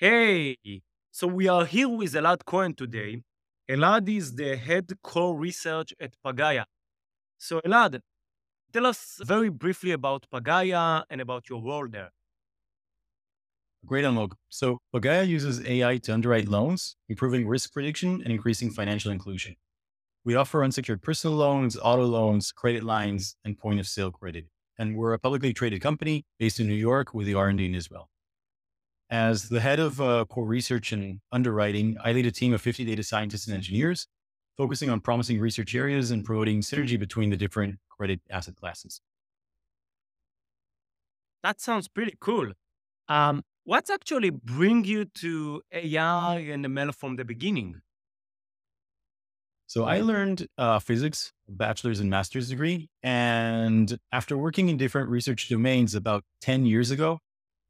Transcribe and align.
Hey, 0.00 0.56
so 1.10 1.26
we 1.26 1.48
are 1.48 1.64
here 1.64 1.88
with 1.88 2.12
Elad 2.12 2.44
Cohen 2.46 2.72
today. 2.72 3.20
Elad 3.68 4.08
is 4.08 4.36
the 4.36 4.56
head 4.56 4.92
core 5.02 5.36
research 5.36 5.92
at 6.00 6.12
Pagaya. 6.24 6.66
So, 7.36 7.60
Elad, 7.62 7.98
tell 8.72 8.86
us 8.86 9.18
very 9.24 9.48
briefly 9.48 9.90
about 9.90 10.24
Pagaya 10.32 11.02
and 11.10 11.20
about 11.20 11.50
your 11.50 11.60
role 11.60 11.88
there. 11.90 12.10
Great, 13.84 14.04
Almog. 14.04 14.34
So, 14.48 14.78
Pagaya 14.94 15.26
uses 15.26 15.66
AI 15.66 15.96
to 15.96 16.14
underwrite 16.14 16.46
loans, 16.46 16.94
improving 17.08 17.48
risk 17.48 17.72
prediction 17.72 18.22
and 18.22 18.32
increasing 18.32 18.70
financial 18.70 19.10
inclusion. 19.10 19.56
We 20.24 20.36
offer 20.36 20.62
unsecured 20.62 21.02
personal 21.02 21.36
loans, 21.36 21.76
auto 21.76 22.04
loans, 22.04 22.52
credit 22.52 22.84
lines, 22.84 23.34
and 23.44 23.58
point 23.58 23.80
of 23.80 23.88
sale 23.88 24.12
credit. 24.12 24.44
And 24.78 24.96
we're 24.96 25.14
a 25.14 25.18
publicly 25.18 25.52
traded 25.52 25.82
company 25.82 26.24
based 26.38 26.60
in 26.60 26.68
New 26.68 26.74
York 26.74 27.14
with 27.14 27.26
the 27.26 27.34
R&D 27.34 27.66
in 27.66 27.74
Israel. 27.74 28.08
As 29.10 29.48
the 29.48 29.60
head 29.60 29.78
of 29.78 30.00
uh, 30.00 30.26
core 30.26 30.44
research 30.44 30.92
and 30.92 31.20
underwriting, 31.32 31.96
I 32.04 32.12
lead 32.12 32.26
a 32.26 32.30
team 32.30 32.52
of 32.52 32.60
50 32.60 32.84
data 32.84 33.02
scientists 33.02 33.46
and 33.46 33.56
engineers 33.56 34.06
focusing 34.58 34.90
on 34.90 35.00
promising 35.00 35.40
research 35.40 35.74
areas 35.74 36.10
and 36.10 36.24
promoting 36.24 36.60
synergy 36.60 36.98
between 36.98 37.30
the 37.30 37.36
different 37.36 37.76
credit 37.88 38.20
asset 38.28 38.56
classes. 38.56 39.00
That 41.44 41.60
sounds 41.60 41.86
pretty 41.88 42.14
cool. 42.20 42.52
Um, 43.08 43.44
what's 43.64 43.88
actually 43.88 44.30
bring 44.30 44.84
you 44.84 45.04
to 45.04 45.62
AI 45.72 46.38
and 46.38 46.66
ML 46.66 46.94
from 46.94 47.16
the 47.16 47.24
beginning? 47.24 47.80
So 49.68 49.84
I 49.84 50.00
learned 50.00 50.48
uh, 50.56 50.78
physics, 50.78 51.32
bachelor's 51.46 52.00
and 52.00 52.08
master's 52.08 52.48
degree. 52.48 52.88
And 53.02 53.98
after 54.10 54.36
working 54.36 54.70
in 54.70 54.78
different 54.78 55.10
research 55.10 55.48
domains 55.48 55.94
about 55.94 56.24
10 56.40 56.64
years 56.64 56.90
ago, 56.90 57.20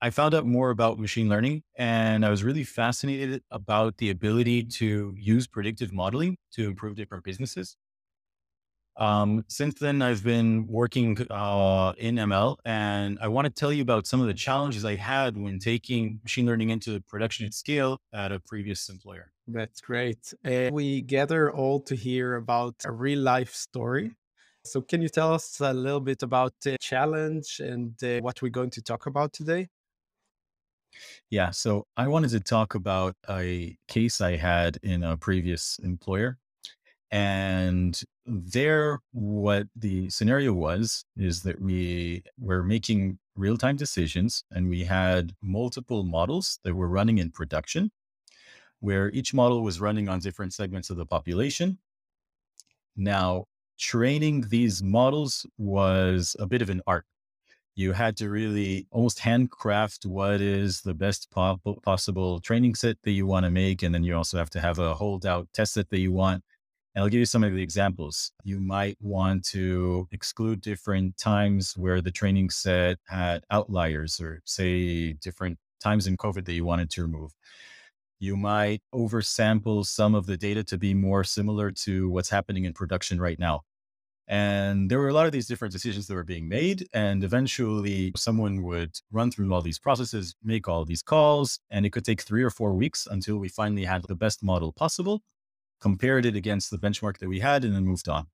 I 0.00 0.10
found 0.10 0.34
out 0.34 0.46
more 0.46 0.70
about 0.70 0.98
machine 0.98 1.28
learning 1.28 1.64
and 1.76 2.24
I 2.24 2.30
was 2.30 2.44
really 2.44 2.62
fascinated 2.62 3.42
about 3.50 3.96
the 3.98 4.10
ability 4.10 4.64
to 4.64 5.14
use 5.16 5.48
predictive 5.48 5.92
modeling 5.92 6.36
to 6.52 6.66
improve 6.68 6.96
different 6.96 7.24
businesses. 7.24 7.77
Um, 8.96 9.44
since 9.48 9.78
then, 9.78 10.02
I've 10.02 10.24
been 10.24 10.66
working 10.66 11.16
uh, 11.30 11.92
in 11.98 12.18
ML, 12.18 12.56
and 12.64 13.16
I 13.20 13.28
want 13.28 13.44
to 13.46 13.50
tell 13.50 13.72
you 13.72 13.80
about 13.80 14.08
some 14.08 14.20
of 14.20 14.27
the 14.27 14.34
challenges 14.34 14.84
I 14.84 14.96
had 14.96 15.36
when 15.36 15.60
taking 15.60 16.18
machine 16.24 16.46
learning 16.46 16.70
into 16.70 17.00
production 17.02 17.46
at 17.46 17.55
scale 17.55 18.00
at 18.12 18.33
a 18.33 18.40
previous 18.40 18.88
employer. 18.88 19.30
That's 19.46 19.80
great. 19.80 20.34
Uh, 20.44 20.70
we 20.72 21.00
gather 21.02 21.52
all 21.52 21.80
to 21.83 21.94
hear 21.94 22.34
about 22.34 22.74
a 22.84 22.90
real 22.90 23.20
life 23.20 23.55
story. 23.55 24.16
So, 24.64 24.80
can 24.80 25.00
you 25.00 25.08
tell 25.08 25.33
us 25.33 25.60
a 25.60 25.72
little 25.72 26.00
bit 26.00 26.24
about 26.24 26.55
the 26.60 26.77
challenge 26.80 27.60
and 27.60 27.94
uh, 28.02 28.18
what 28.18 28.42
we're 28.42 28.48
going 28.50 28.70
to 28.70 28.83
talk 28.83 29.06
about 29.06 29.33
today? 29.33 29.68
Yeah. 31.31 31.50
So 31.50 31.86
I 31.97 32.08
wanted 32.08 32.31
to 32.31 32.41
talk 32.41 32.75
about 32.75 33.17
a 33.28 33.77
case 33.89 34.20
I 34.20 34.36
had 34.36 34.78
in 34.83 35.03
a 35.03 35.17
previous 35.17 35.78
employer. 35.83 36.39
And 37.11 38.00
there, 38.27 39.00
what 39.12 39.69
the 39.77 40.11
scenario 40.11 40.53
was 40.53 41.05
is 41.17 41.42
that 41.45 41.61
we 41.61 42.22
were 42.39 42.62
making 42.62 43.19
real 43.36 43.56
time 43.56 43.77
decisions 43.77 44.45
and 44.50 44.69
we 44.69 44.84
had 44.84 45.34
multiple 45.42 46.05
models 46.05 46.61
that 46.64 46.75
were 46.75 46.89
running 46.89 47.19
in 47.19 47.30
production, 47.30 47.91
where 48.80 49.11
each 49.12 49.34
model 49.34 49.62
was 49.62 49.80
running 49.80 50.08
on 50.08 50.20
different 50.20 50.55
segments 50.55 50.91
of 50.91 50.97
the 50.97 51.06
population. 51.06 51.78
Now, 52.97 53.47
training 53.78 54.42
these 54.48 54.83
models 54.83 55.47
was 55.56 56.36
a 56.39 56.47
bit 56.47 56.62
of 56.62 56.70
an 56.70 56.83
art 56.86 57.06
you 57.78 57.92
had 57.92 58.16
to 58.16 58.28
really 58.28 58.88
almost 58.90 59.20
handcraft 59.20 60.04
what 60.04 60.40
is 60.40 60.80
the 60.80 60.94
best 60.94 61.30
po- 61.30 61.60
possible 61.84 62.40
training 62.40 62.74
set 62.74 62.96
that 63.04 63.12
you 63.12 63.24
want 63.24 63.44
to 63.44 63.50
make. 63.50 63.84
And 63.84 63.94
then 63.94 64.02
you 64.02 64.16
also 64.16 64.36
have 64.36 64.50
to 64.50 64.60
have 64.60 64.80
a 64.80 64.94
holdout 64.94 65.46
test 65.54 65.74
set 65.74 65.88
that 65.90 66.00
you 66.00 66.10
want. 66.10 66.42
And 66.94 67.04
I'll 67.04 67.08
give 67.08 67.20
you 67.20 67.26
some 67.26 67.44
of 67.44 67.54
the 67.54 67.62
examples. 67.62 68.32
You 68.42 68.58
might 68.58 68.96
want 69.00 69.44
to 69.50 70.08
exclude 70.10 70.61
different 70.61 71.18
times 71.18 71.77
where 71.77 72.00
the 72.00 72.11
training 72.11 72.50
set 72.50 72.98
had 73.06 73.44
outliers 73.48 74.20
or 74.20 74.42
say 74.44 75.12
different 75.12 75.56
times 75.80 76.08
in 76.08 76.17
COVID 76.17 76.46
that 76.46 76.55
you 76.55 76.64
wanted 76.64 76.90
to 76.90 77.02
remove. 77.02 77.30
You 78.18 78.36
might 78.36 78.83
oversample 78.92 79.86
some 79.86 80.17
of 80.17 80.27
the 80.27 80.36
data 80.36 80.64
to 80.64 80.78
be 80.78 80.94
more 80.94 81.22
similar 81.22 81.70
to 81.84 82.11
what's 82.11 82.30
happening 82.30 82.64
in 82.64 82.72
production 82.72 83.20
right 83.20 83.38
now. 83.38 83.62
And 84.28 84.90
there 84.90 84.98
were 84.98 85.08
a 85.08 85.14
lot 85.14 85.24
of 85.24 85.33
these 85.33 85.48
different 85.48 85.72
decisions 85.72 86.06
that 86.06 86.14
were 86.14 86.22
being 86.22 86.48
made. 86.48 86.86
And 86.92 87.24
eventually, 87.24 88.12
someone 88.14 88.62
would 88.62 88.94
run 89.11 89.30
through 89.30 89.52
all 89.55 89.62
these 89.62 89.78
processes, 89.78 90.34
make 90.44 90.68
all 90.68 90.84
these 90.84 91.02
calls, 91.02 91.58
and 91.70 91.86
it 91.86 91.90
could 91.90 92.05
take 92.05 92.20
three 92.20 92.42
or 92.42 92.50
four 92.50 92.74
weeks 92.74 93.08
until 93.11 93.38
we 93.38 93.48
finally 93.48 93.86
had 93.86 94.05
the 94.05 94.14
best 94.14 94.42
model 94.42 94.70
possible, 94.72 95.22
compared 95.80 96.27
it 96.27 96.36
against 96.36 96.70
the 96.70 96.78
benchmark 96.78 97.18
that 97.18 97.28
we 97.28 97.40
had, 97.40 97.64
and 97.64 97.74
then 97.74 97.84
moved 97.86 98.08
on. 98.08 98.27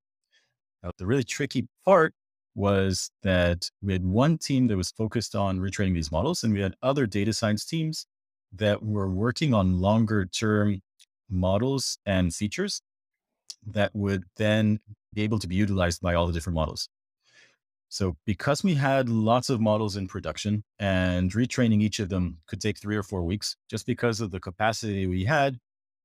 Now, 0.82 0.90
the 0.98 1.06
really 1.06 1.24
tricky 1.24 1.68
part 1.84 2.12
was 2.56 3.10
that 3.22 3.70
we 3.80 3.92
had 3.92 4.04
one 4.04 4.38
team 4.38 4.66
that 4.68 4.76
was 4.76 4.90
focused 4.90 5.36
on 5.36 5.60
retraining 5.60 5.94
these 5.94 6.10
models, 6.10 6.42
and 6.42 6.52
we 6.52 6.60
had 6.60 6.74
other 6.82 7.06
data 7.06 7.32
science 7.32 7.64
teams 7.64 8.06
that 8.52 8.82
were 8.82 9.08
working 9.08 9.54
on 9.54 9.80
longer 9.80 10.26
term 10.26 10.80
models 11.30 11.98
and 12.04 12.34
features 12.34 12.82
that 13.66 13.90
would 13.94 14.24
then 14.36 14.80
be 15.12 15.22
able 15.22 15.38
to 15.38 15.46
be 15.46 15.54
utilized 15.54 16.02
by 16.02 16.14
all 16.14 16.26
the 16.26 16.32
different 16.32 16.54
models. 16.54 16.88
So 17.88 18.16
because 18.26 18.64
we 18.64 18.74
had 18.74 19.08
lots 19.08 19.50
of 19.50 19.60
models 19.60 19.96
in 19.96 20.08
production 20.08 20.64
and 20.80 21.30
retraining 21.32 21.80
each 21.80 22.00
of 22.00 22.08
them 22.08 22.38
could 22.46 22.60
take 22.60 22.78
three 22.78 22.96
or 22.96 23.04
four 23.04 23.22
weeks, 23.22 23.56
just 23.70 23.86
because 23.86 24.20
of 24.20 24.32
the 24.32 24.40
capacity 24.40 25.06
we 25.06 25.24
had, 25.24 25.58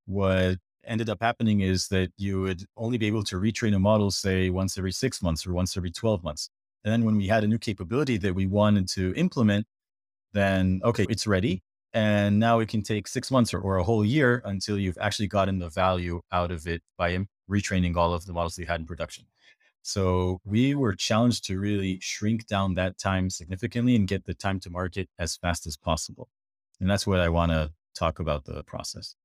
what 0.06 0.58
ended 0.86 1.10
up 1.10 1.18
happening 1.22 1.62
is 1.62 1.88
that 1.88 2.12
you 2.18 2.42
would 2.42 2.64
only 2.78 2.98
be 2.98 3.08
able 3.08 3.24
to 3.24 3.38
retrain 3.38 3.76
a 3.76 3.80
model, 3.80 4.12
say 4.12 4.50
once 4.50 4.78
every 4.78 4.92
six 4.92 5.22
months 5.22 5.48
or 5.48 5.54
once 5.54 5.76
every 5.76 5.90
12 5.90 6.24
months. 6.24 6.50
And 6.84 6.94
then 6.94 7.06
when 7.06 7.18
we 7.18 7.28
had 7.28 7.44
a 7.44 7.48
new 7.48 7.58
capability 7.58 8.18
that 8.18 8.36
we 8.36 8.46
wanted 8.46 8.88
to 8.90 9.14
implement, 9.16 9.66
then 10.34 10.82
okay, 10.84 11.06
it's 11.10 11.26
ready. 11.26 11.64
And 11.94 12.40
now 12.40 12.60
it 12.60 12.70
can 12.70 12.84
take 12.84 13.08
six 13.08 13.32
months 13.32 13.52
or, 13.52 13.60
or 13.60 13.78
a 13.78 13.84
whole 13.84 14.06
year 14.06 14.44
until 14.46 14.78
you've 14.78 14.98
actually 15.02 15.28
gotten 15.28 15.58
the 15.58 15.70
value 15.70 16.22
out 16.32 16.52
of 16.52 16.68
it 16.68 16.84
by 16.98 17.10
retraining 17.50 17.96
all 17.96 18.14
of 18.14 18.26
the 18.26 18.34
models 18.34 18.56
they 18.56 18.66
had 18.66 18.82
in 18.82 18.86
production. 18.86 19.26
So 19.82 20.40
we 20.44 20.76
were 20.76 20.94
challenged 20.94 21.46
to 21.46 21.60
really 21.60 22.00
shrink 22.02 22.48
down 22.48 22.76
that 22.76 22.98
time 22.98 23.30
significantly 23.30 23.96
and 23.96 24.08
get 24.08 24.26
the 24.26 24.34
time 24.34 24.60
to 24.62 24.70
market 24.70 25.10
as 25.18 25.38
fast 25.38 25.66
as 25.66 25.78
possible. 25.78 26.30
And 26.80 26.90
that's 26.90 27.08
what 27.08 27.20
I 27.20 27.30
want 27.30 27.52
to 27.52 27.72
talk 27.96 28.20
about 28.20 28.46
the 28.46 28.64
process. 28.64 29.16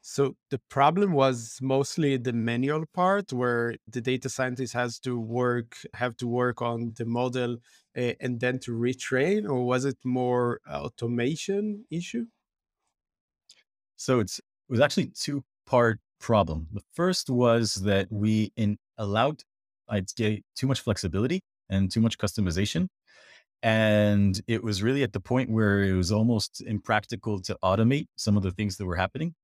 So 0.00 0.36
the 0.50 0.60
problem 0.68 1.12
was 1.12 1.58
mostly 1.60 2.16
the 2.16 2.32
manual 2.32 2.84
part 2.86 3.32
where 3.32 3.74
the 3.88 4.00
data 4.00 4.28
scientist 4.28 4.72
has 4.74 5.00
to 5.00 5.18
work 5.18 5.76
have 5.94 6.16
to 6.18 6.28
work 6.28 6.62
on 6.62 6.92
the 6.96 7.04
model 7.04 7.58
uh, 7.96 8.12
and 8.20 8.40
then 8.40 8.58
to 8.60 8.70
retrain 8.72 9.48
or 9.48 9.64
was 9.64 9.84
it 9.84 9.98
more 10.04 10.60
automation 10.70 11.86
issue? 11.90 12.26
So 13.96 14.20
it's 14.20 14.38
it 14.38 14.44
was 14.68 14.80
actually 14.80 15.08
two 15.08 15.44
part 15.66 16.00
problem. 16.20 16.68
The 16.72 16.82
first 16.94 17.30
was 17.30 17.74
that 17.76 18.08
we 18.10 18.52
in 18.56 18.78
allowed 18.98 19.42
I'd 19.88 20.10
say 20.10 20.42
too 20.54 20.66
much 20.66 20.80
flexibility 20.80 21.42
and 21.68 21.90
too 21.90 22.00
much 22.00 22.18
customization. 22.18 22.88
And 23.62 24.40
it 24.46 24.62
was 24.62 24.82
really 24.82 25.02
at 25.02 25.12
the 25.12 25.20
point 25.20 25.50
where 25.50 25.82
it 25.82 25.94
was 25.94 26.12
almost 26.12 26.60
impractical 26.60 27.40
to 27.42 27.56
automate 27.62 28.06
some 28.16 28.36
of 28.36 28.42
the 28.42 28.50
things 28.50 28.76
that 28.76 28.86
were 28.86 28.96
happening. 28.96 29.34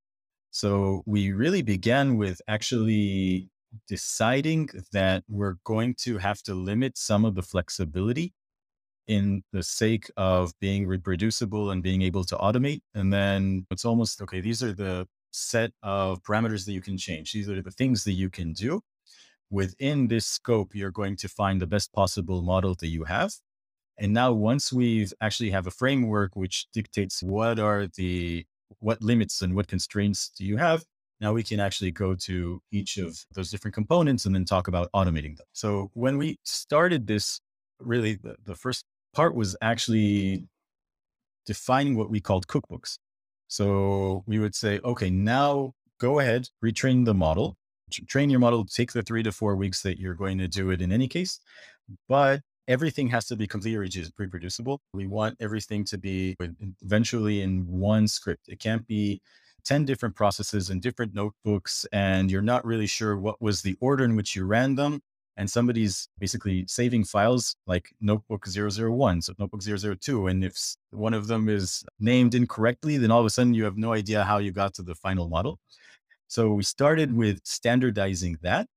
So 0.51 1.03
we 1.05 1.31
really 1.31 1.61
began 1.63 2.17
with 2.17 2.41
actually 2.47 3.49
deciding 3.87 4.69
that 4.91 5.23
we're 5.27 5.55
going 5.63 5.95
to 6.01 6.19
have 6.19 6.43
to 6.43 6.53
limit 6.53 6.97
some 6.97 7.25
of 7.25 7.33
the 7.33 7.41
flexibility 7.41 8.33
in 9.07 9.43
the 9.51 9.63
sake 9.63 10.11
of 10.15 10.53
being 10.59 10.87
reproducible 10.87 11.71
and 11.71 11.81
being 11.81 12.03
able 12.03 12.23
to 12.25 12.35
automate. 12.37 12.81
And 12.93 13.11
then 13.11 13.65
it's 13.71 13.83
almost 13.83 14.21
okay, 14.21 14.41
these 14.41 14.61
are 14.63 14.73
the 14.73 15.07
set 15.33 15.71
of 15.81 16.21
parameters 16.23 16.65
that 16.65 16.73
you 16.73 16.81
can 16.81 16.97
change. 16.97 17.33
These 17.33 17.49
are 17.49 17.61
the 17.61 17.71
things 17.71 18.03
that 18.03 18.13
you 18.13 18.29
can 18.29 18.53
do. 18.53 18.81
Within 19.49 20.07
this 20.07 20.25
scope, 20.25 20.73
you're 20.73 20.91
going 20.91 21.15
to 21.17 21.27
find 21.27 21.61
the 21.61 21.67
best 21.67 21.93
possible 21.93 22.41
model 22.41 22.75
that 22.75 22.87
you 22.87 23.03
have. 23.03 23.33
And 23.99 24.13
now 24.13 24.31
once 24.31 24.73
we've 24.73 25.13
actually 25.21 25.51
have 25.51 25.67
a 25.67 25.71
framework 25.71 26.35
which 26.35 26.67
dictates 26.73 27.21
what 27.21 27.59
are 27.59 27.87
the 27.95 28.45
what 28.79 29.01
limits 29.01 29.41
and 29.41 29.55
what 29.55 29.67
constraints 29.67 30.31
do 30.35 30.43
you 30.43 30.57
have, 30.57 30.83
now 31.21 31.31
we 31.31 31.43
can 31.43 31.59
actually 31.59 31.91
go 31.91 32.15
to 32.15 32.61
each 32.71 32.97
of 32.97 33.25
those 33.33 33.51
different 33.51 33.75
components 33.75 34.25
and 34.25 34.33
then 34.33 34.45
talk 34.45 34.67
about 34.67 34.89
automating 34.93 35.37
them. 35.37 35.45
So 35.53 35.91
when 35.93 36.17
we 36.17 36.39
started 36.43 37.05
this, 37.05 37.39
really 37.79 38.15
the, 38.15 38.35
the 38.43 38.55
first 38.55 38.85
part 39.13 39.35
was 39.35 39.55
actually 39.61 40.47
defining 41.45 41.95
what 41.95 42.09
we 42.09 42.19
called 42.19 42.47
cookbooks. 42.47 42.97
So 43.47 44.23
we 44.27 44.39
would 44.39 44.55
say, 44.55 44.79
okay, 44.83 45.09
now 45.09 45.73
go 45.99 46.19
ahead, 46.19 46.49
retrain 46.63 47.05
the 47.05 47.13
model, 47.13 47.57
train 48.07 48.29
your 48.29 48.39
model, 48.39 48.65
take 48.65 48.91
the 48.91 49.03
three 49.03 49.23
to 49.23 49.31
four 49.31 49.55
weeks 49.55 49.81
that 49.83 49.99
you're 49.99 50.15
going 50.15 50.37
to 50.39 50.47
do 50.47 50.71
it 50.71 50.81
in 50.81 50.91
any 50.91 51.07
case. 51.07 51.39
But 52.07 52.41
everything 52.67 53.07
has 53.09 53.25
to 53.27 53.35
be 53.35 53.47
completely 53.47 54.11
reproducible. 54.17 54.81
We 54.93 55.07
want 55.07 55.37
everything 55.39 55.83
to 55.85 55.97
be 55.97 56.35
eventually 56.81 57.41
in 57.41 57.67
one 57.67 58.07
script. 58.07 58.47
It 58.47 58.59
can't 58.59 58.87
be 58.87 59.21
10 59.65 59.85
different 59.85 60.15
processes 60.15 60.69
and 60.69 60.81
different 60.81 61.13
notebooks, 61.13 61.85
and 61.91 62.29
you're 62.29 62.41
not 62.41 62.65
really 62.65 62.87
sure 62.87 63.17
what 63.17 63.41
was 63.41 63.61
the 63.61 63.77
order 63.79 64.03
in 64.03 64.15
which 64.15 64.35
you 64.35 64.45
ran 64.45 64.75
them. 64.75 65.01
And 65.35 65.49
somebody's 65.49 66.07
basically 66.19 66.65
saving 66.67 67.05
files 67.05 67.55
like 67.65 67.89
notebook 67.99 68.45
001, 68.47 69.21
so 69.23 69.33
notebook 69.39 69.63
002. 69.63 70.27
And 70.27 70.43
if 70.43 70.55
one 70.91 71.13
of 71.13 71.27
them 71.27 71.49
is 71.49 71.83
named 71.99 72.35
incorrectly, 72.35 72.97
then 72.97 73.09
all 73.09 73.19
of 73.19 73.25
a 73.25 73.31
sudden 73.31 73.53
you 73.53 73.63
have 73.63 73.77
no 73.77 73.93
idea 73.93 74.23
how 74.23 74.37
you 74.37 74.51
got 74.51 74.75
to 74.75 74.83
the 74.83 74.93
final 74.93 75.29
model. 75.29 75.59
So 76.27 76.53
we 76.53 76.63
started 76.63 77.15
with 77.15 77.41
standardizing 77.43 78.37
that. 78.41 78.67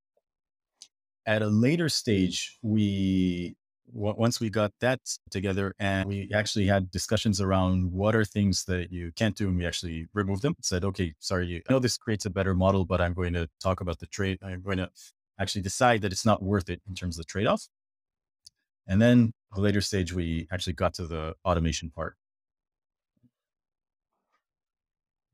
At 1.25 1.41
a 1.41 1.47
later 1.47 1.89
stage, 1.89 2.57
we 2.61 3.55
once 3.93 4.39
we 4.39 4.49
got 4.49 4.71
that 4.81 4.99
together 5.29 5.73
and 5.79 6.07
we 6.07 6.29
actually 6.33 6.67
had 6.67 6.91
discussions 6.91 7.39
around 7.39 7.91
what 7.91 8.15
are 8.15 8.25
things 8.25 8.65
that 8.65 8.91
you 8.91 9.11
can't 9.15 9.35
do 9.35 9.47
and 9.47 9.57
we 9.57 9.65
actually 9.65 10.05
removed 10.13 10.41
them 10.41 10.55
said 10.61 10.83
okay 10.83 11.13
sorry 11.19 11.63
i 11.69 11.73
know 11.73 11.79
this 11.79 11.97
creates 11.97 12.25
a 12.25 12.29
better 12.29 12.53
model 12.53 12.83
but 12.85 12.99
i'm 12.99 13.13
going 13.13 13.33
to 13.33 13.47
talk 13.61 13.79
about 13.79 13.97
the 13.99 14.05
trade 14.07 14.37
i'm 14.43 14.61
going 14.61 14.77
to 14.77 14.89
actually 15.39 15.61
decide 15.61 16.01
that 16.01 16.11
it's 16.11 16.25
not 16.25 16.41
worth 16.41 16.69
it 16.69 16.81
in 16.87 16.95
terms 16.95 17.17
of 17.17 17.25
the 17.25 17.31
trade-off 17.31 17.67
and 18.87 19.01
then 19.01 19.31
a 19.55 19.59
later 19.59 19.81
stage 19.81 20.13
we 20.13 20.47
actually 20.51 20.73
got 20.73 20.93
to 20.93 21.07
the 21.07 21.33
automation 21.45 21.89
part 21.89 22.15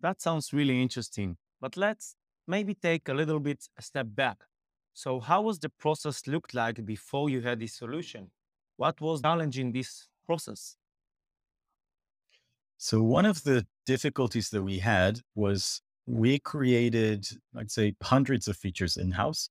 that 0.02 0.22
sounds 0.22 0.54
really 0.54 0.82
interesting 0.82 1.38
but 1.62 1.78
let's 1.78 2.16
maybe 2.48 2.74
take 2.74 3.08
a 3.08 3.14
little 3.14 3.40
bit 3.40 3.68
a 3.78 3.82
step 3.82 4.08
back 4.10 4.38
so 4.94 5.20
how 5.20 5.42
was 5.42 5.60
the 5.60 5.70
process 5.70 6.28
looked 6.28 6.54
like 6.54 6.86
before 6.86 7.30
you 7.30 7.42
had 7.42 7.60
this 7.60 7.74
solution 7.74 8.30
what 8.78 9.00
was 9.02 9.22
challenging 9.22 9.72
this 9.72 10.08
process? 10.26 10.76
So 12.78 13.02
one 13.02 13.26
of 13.26 13.44
the 13.44 13.66
difficulties 13.86 14.50
that 14.50 14.64
we 14.64 14.80
had 14.80 15.20
was 15.36 15.82
we 16.06 16.40
created, 16.40 17.28
I'd 17.58 17.72
say, 17.72 17.96
hundreds 18.02 18.48
of 18.48 18.58
features 18.58 18.98
in 18.98 19.12
house. 19.12 19.50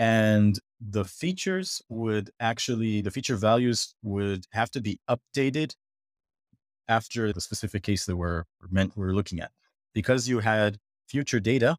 And 0.00 0.58
the 0.80 1.04
features 1.04 1.82
would 1.90 2.30
actually, 2.40 3.02
the 3.02 3.10
feature 3.10 3.36
values 3.36 3.94
would 4.02 4.46
have 4.52 4.70
to 4.70 4.80
be 4.80 4.98
updated 5.10 5.74
after 6.88 7.34
the 7.34 7.40
specific 7.42 7.82
case 7.82 8.06
that 8.06 8.16
we're 8.16 8.44
meant 8.70 8.96
we're 8.96 9.12
looking 9.12 9.40
at. 9.40 9.50
Because 9.92 10.26
you 10.26 10.38
had 10.38 10.78
future 11.06 11.38
data 11.38 11.76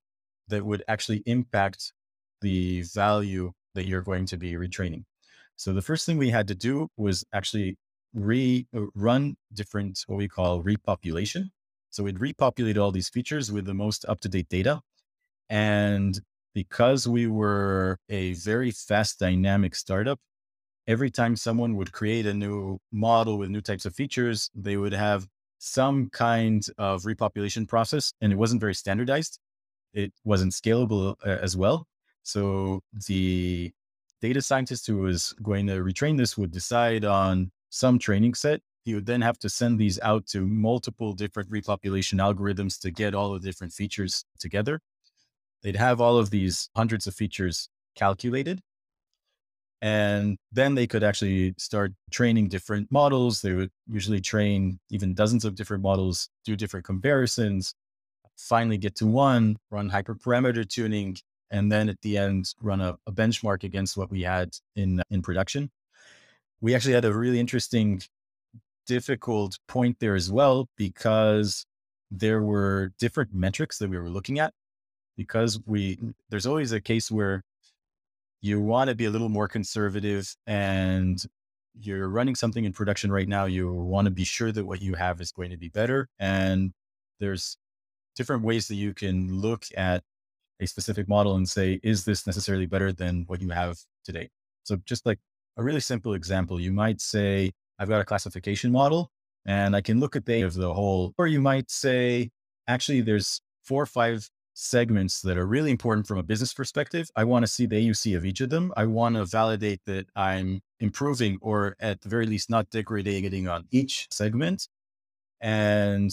that 0.50 0.64
would 0.64 0.84
actually 0.88 1.24
impact 1.26 1.94
the 2.42 2.84
value 2.84 3.54
that 3.74 3.88
you're 3.88 4.04
going 4.04 4.28
to 4.28 4.38
be 4.38 4.54
retraining. 4.54 5.06
So 5.56 5.74
the 5.74 5.82
first 5.82 6.06
thing 6.06 6.20
we 6.20 6.30
had 6.30 6.48
to 6.50 6.56
do 6.56 6.90
was 6.98 7.24
actually 7.34 7.80
re 8.14 8.68
uh, 8.76 8.82
run 8.94 9.36
different 9.52 10.04
what 10.06 10.18
we 10.18 10.28
call 10.28 10.62
repopulation. 10.62 11.50
So 11.90 12.04
we'd 12.04 12.20
repopulate 12.20 12.78
all 12.78 12.92
these 12.92 13.10
features 13.10 13.52
with 13.52 13.66
the 13.66 13.74
most 13.74 14.06
up 14.08 14.20
to 14.22 14.30
date 14.30 14.50
data. 14.50 14.82
And 15.50 16.22
because 16.54 17.08
we 17.08 17.28
were 17.28 17.98
a 18.10 18.34
very 18.34 18.72
fast 18.72 19.20
dynamic 19.20 19.76
startup, 19.76 20.20
every 20.88 21.10
time 21.10 21.36
someone 21.36 21.76
would 21.76 21.92
create 21.92 22.26
a 22.26 22.34
new 22.34 22.78
model 22.92 23.38
with 23.38 23.50
new 23.50 23.62
types 23.62 23.86
of 23.86 23.96
features, 23.96 24.50
they 24.56 24.78
would 24.78 24.94
have 24.94 25.28
some 25.60 26.10
kind 26.10 26.66
of 26.78 27.04
repopulation 27.04 27.68
process 27.68 28.14
and 28.22 28.32
it 28.34 28.36
wasn't 28.36 28.60
very 28.60 28.74
standardized. 28.76 29.40
It 29.94 30.12
wasn't 30.24 30.54
scalable 30.54 31.16
uh, 31.26 31.38
as 31.42 31.56
well. 31.56 31.86
So 32.24 32.82
the 33.08 33.72
data 34.22 34.42
scientist 34.42 34.88
who 34.88 34.98
was 34.98 35.34
going 35.42 35.68
to 35.68 35.78
retrain 35.78 36.18
this 36.18 36.38
would 36.38 36.52
decide 36.52 37.06
on 37.06 37.52
some 37.70 38.00
training 38.00 38.34
set. 38.34 38.62
He 38.84 38.96
would 38.96 39.06
then 39.06 39.22
have 39.22 39.38
to 39.40 39.50
send 39.50 39.80
these 39.80 40.00
out 40.02 40.26
to 40.28 40.46
multiple 40.48 41.14
different 41.14 41.52
repopulation 41.52 42.20
algorithms 42.20 42.80
to 42.82 42.92
get 42.92 43.14
all 43.14 43.34
the 43.34 43.40
different 43.40 43.74
features 43.74 44.26
together. 44.40 44.82
They'd 45.64 45.76
have 45.76 46.02
all 46.02 46.18
of 46.18 46.30
these 46.30 46.70
hundreds 46.76 47.08
of 47.08 47.14
features 47.14 47.70
calculated. 47.96 48.62
And 49.82 50.38
then 50.52 50.76
they 50.76 50.86
could 50.86 51.04
actually 51.04 51.56
start 51.58 51.94
training 52.12 52.50
different 52.50 52.92
models. 52.92 53.42
They 53.42 53.54
would 53.54 53.72
usually 53.88 54.22
train 54.22 54.80
even 54.92 55.16
dozens 55.16 55.44
of 55.44 55.56
different 55.56 55.82
models, 55.82 56.30
do 56.46 56.56
different 56.56 56.86
comparisons, 56.86 57.74
finally 58.38 58.78
get 58.78 58.96
to 58.98 59.08
one, 59.08 59.58
run 59.72 59.90
hyperparameter 59.90 60.68
tuning, 60.68 61.18
and 61.50 61.72
then 61.72 61.90
at 61.90 62.02
the 62.02 62.18
end 62.18 62.54
run 62.62 62.82
a, 62.82 62.98
a 63.08 63.12
benchmark 63.12 63.64
against 63.64 63.98
what 63.98 64.12
we 64.12 64.22
had 64.22 64.50
in 64.76 65.04
in 65.10 65.22
production. 65.22 65.70
We 66.62 66.76
actually 66.76 66.94
had 66.94 67.06
a 67.06 67.14
really 67.14 67.40
interesting, 67.40 68.02
difficult 68.86 69.58
point 69.68 69.98
there 70.00 70.16
as 70.16 70.32
well 70.32 70.70
because 70.78 71.66
there 72.12 72.42
were 72.42 72.94
different 73.00 73.34
metrics 73.34 73.80
that 73.80 73.90
we 73.90 73.98
were 73.98 74.10
looking 74.10 74.40
at. 74.40 74.54
Because 75.22 75.60
we 75.66 76.00
there's 76.30 76.48
always 76.48 76.72
a 76.72 76.82
case 76.82 77.12
where 77.12 77.44
you 78.42 78.60
want 78.60 78.90
to 78.90 78.96
be 78.96 79.06
a 79.06 79.10
little 79.12 79.30
more 79.30 79.48
conservative 79.48 80.36
and 80.48 81.24
you're 81.80 82.10
running 82.10 82.36
something 82.36 82.66
in 82.66 82.74
production 82.74 83.12
right 83.12 83.28
now, 83.28 83.46
you 83.46 83.72
want 83.72 84.06
to 84.06 84.12
be 84.12 84.24
sure 84.24 84.52
that 84.52 84.66
what 84.66 84.82
you 84.82 84.96
have 84.96 85.22
is 85.22 85.32
going 85.32 85.52
to 85.52 85.58
be 85.58 85.70
better. 85.70 86.10
And 86.20 86.74
there's 87.20 87.56
different 88.16 88.44
ways 88.44 88.68
that 88.68 88.76
you 88.76 88.94
can 88.94 89.40
look 89.40 89.66
at 89.78 90.04
a 90.60 90.66
specific 90.66 91.08
model 91.08 91.36
and 91.36 91.48
say, 91.48 91.80
is 91.84 92.04
this 92.06 92.26
necessarily 92.26 92.66
better 92.66 92.92
than 92.92 93.26
what 93.28 93.42
you 93.42 93.50
have 93.50 93.78
today? 94.04 94.30
So 94.64 94.78
just 94.86 95.06
like 95.06 95.20
a 95.58 95.64
really 95.64 95.80
simple 95.80 96.14
example, 96.14 96.60
you 96.60 96.72
might 96.72 97.00
say, 97.00 97.52
I've 97.80 97.90
got 97.90 98.02
a 98.02 98.06
classification 98.06 98.72
model 98.72 99.12
and 99.46 99.76
I 99.76 99.82
can 99.82 100.00
look 100.00 100.16
at 100.16 100.26
the 100.26 100.42
of 100.42 100.56
the 100.56 100.74
whole, 100.74 101.14
or 101.18 101.28
you 101.28 101.42
might 101.42 101.70
say, 101.70 102.32
actually, 102.68 103.02
there's 103.02 103.42
four 103.64 103.84
or 103.84 103.88
five 103.88 104.30
segments 104.54 105.22
that 105.22 105.38
are 105.38 105.46
really 105.46 105.72
important 105.72 106.08
from 106.08 106.18
a 106.18 106.24
business 106.24 106.54
perspective. 106.54 107.10
I 107.16 107.24
want 107.24 107.44
to 107.44 107.52
see 107.52 107.66
the 107.66 107.76
AUC 107.76 108.16
of 108.18 108.26
each 108.26 108.42
of 108.42 108.50
them. 108.50 108.74
I 108.76 108.86
want 108.86 109.16
to 109.16 109.26
validate 109.26 109.82
that 109.86 110.08
I'm 110.16 110.62
improving 110.80 111.38
or 111.42 111.76
at 111.80 112.02
the 112.02 112.10
very 112.10 112.26
least 112.26 112.50
not 112.50 112.70
degrading 112.70 113.48
on 113.48 113.66
each 113.72 114.08
segment. 114.12 114.68
And 115.40 116.12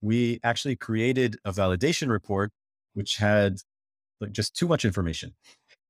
we 0.00 0.40
actually 0.42 0.76
created 0.76 1.36
a 1.44 1.52
validation 1.52 2.08
report 2.08 2.52
which 2.94 3.16
had 3.16 3.58
like 4.20 4.32
just 4.32 4.54
too 4.54 4.68
much 4.68 4.84
information. 4.84 5.34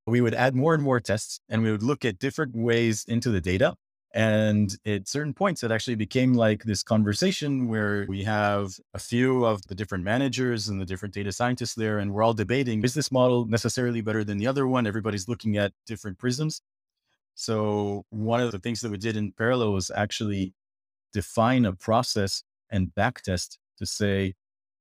We 0.07 0.21
would 0.21 0.35
add 0.35 0.55
more 0.55 0.75
and 0.75 0.83
more 0.83 1.01
tests 1.01 1.41
and 1.49 1.63
we 1.63 1.71
would 1.71 1.83
look 1.83 2.05
at 2.05 2.19
different 2.19 2.57
ways 2.57 3.05
into 3.07 3.31
the 3.31 3.41
data. 3.41 3.75
And 4.13 4.77
at 4.85 5.07
certain 5.07 5.33
points, 5.33 5.63
it 5.63 5.71
actually 5.71 5.95
became 5.95 6.35
like 6.35 6.65
this 6.65 6.83
conversation 6.83 7.69
where 7.69 8.07
we 8.09 8.25
have 8.25 8.73
a 8.93 8.99
few 8.99 9.45
of 9.45 9.65
the 9.69 9.75
different 9.75 10.03
managers 10.03 10.69
and 10.69 10.81
the 10.81 10.85
different 10.85 11.15
data 11.15 11.31
scientists 11.31 11.75
there, 11.75 12.01
and 12.01 12.13
we're 12.13 12.25
all 12.25 12.35
debating 12.35 12.83
is 12.83 12.95
this 12.95 13.13
model 13.13 13.47
necessarily 13.47 14.01
better 14.01 14.25
than 14.25 14.39
the 14.39 14.49
other 14.49 14.67
one? 14.67 14.87
Everybody's 14.87 15.29
looking 15.29 15.57
at 15.57 15.73
different 15.87 16.19
prisms. 16.19 16.61
So, 17.37 18.05
one 18.11 18.41
of 18.41 18.51
the 18.51 18.59
things 18.59 18.81
that 18.81 18.91
we 18.91 18.99
did 18.99 19.17
in 19.17 19.33
parallel 19.33 19.73
was 19.73 19.91
actually 19.95 20.55
define 21.13 21.65
a 21.65 21.73
process 21.73 22.43
and 22.71 22.93
backtest 22.97 23.59
to 23.79 23.87
say, 23.87 24.35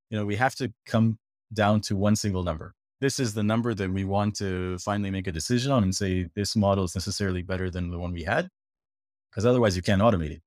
you 0.10 0.18
know, 0.18 0.26
we 0.26 0.36
have 0.38 0.56
to 0.56 0.74
come 0.88 1.20
down 1.54 1.82
to 1.82 1.96
one 1.96 2.16
single 2.16 2.44
number 2.44 2.74
this 3.02 3.20
is 3.20 3.34
the 3.34 3.44
number 3.44 3.74
that 3.74 3.90
we 3.92 4.04
want 4.04 4.36
to 4.36 4.78
finally 4.80 5.12
make 5.12 5.28
a 5.28 5.32
decision 5.32 5.72
on 5.72 5.84
and 5.84 5.96
say 5.96 6.30
this 6.36 6.56
model 6.56 6.84
is 6.84 6.96
necessarily 6.96 7.42
better 7.42 7.70
than 7.70 7.92
the 7.92 8.00
one 8.00 8.12
we 8.12 8.24
had. 8.24 8.50
Because 9.30 9.46
otherwise, 9.46 9.76
you 9.76 9.82
can't 9.82 10.02
automate 10.02 10.32
it. 10.32 10.42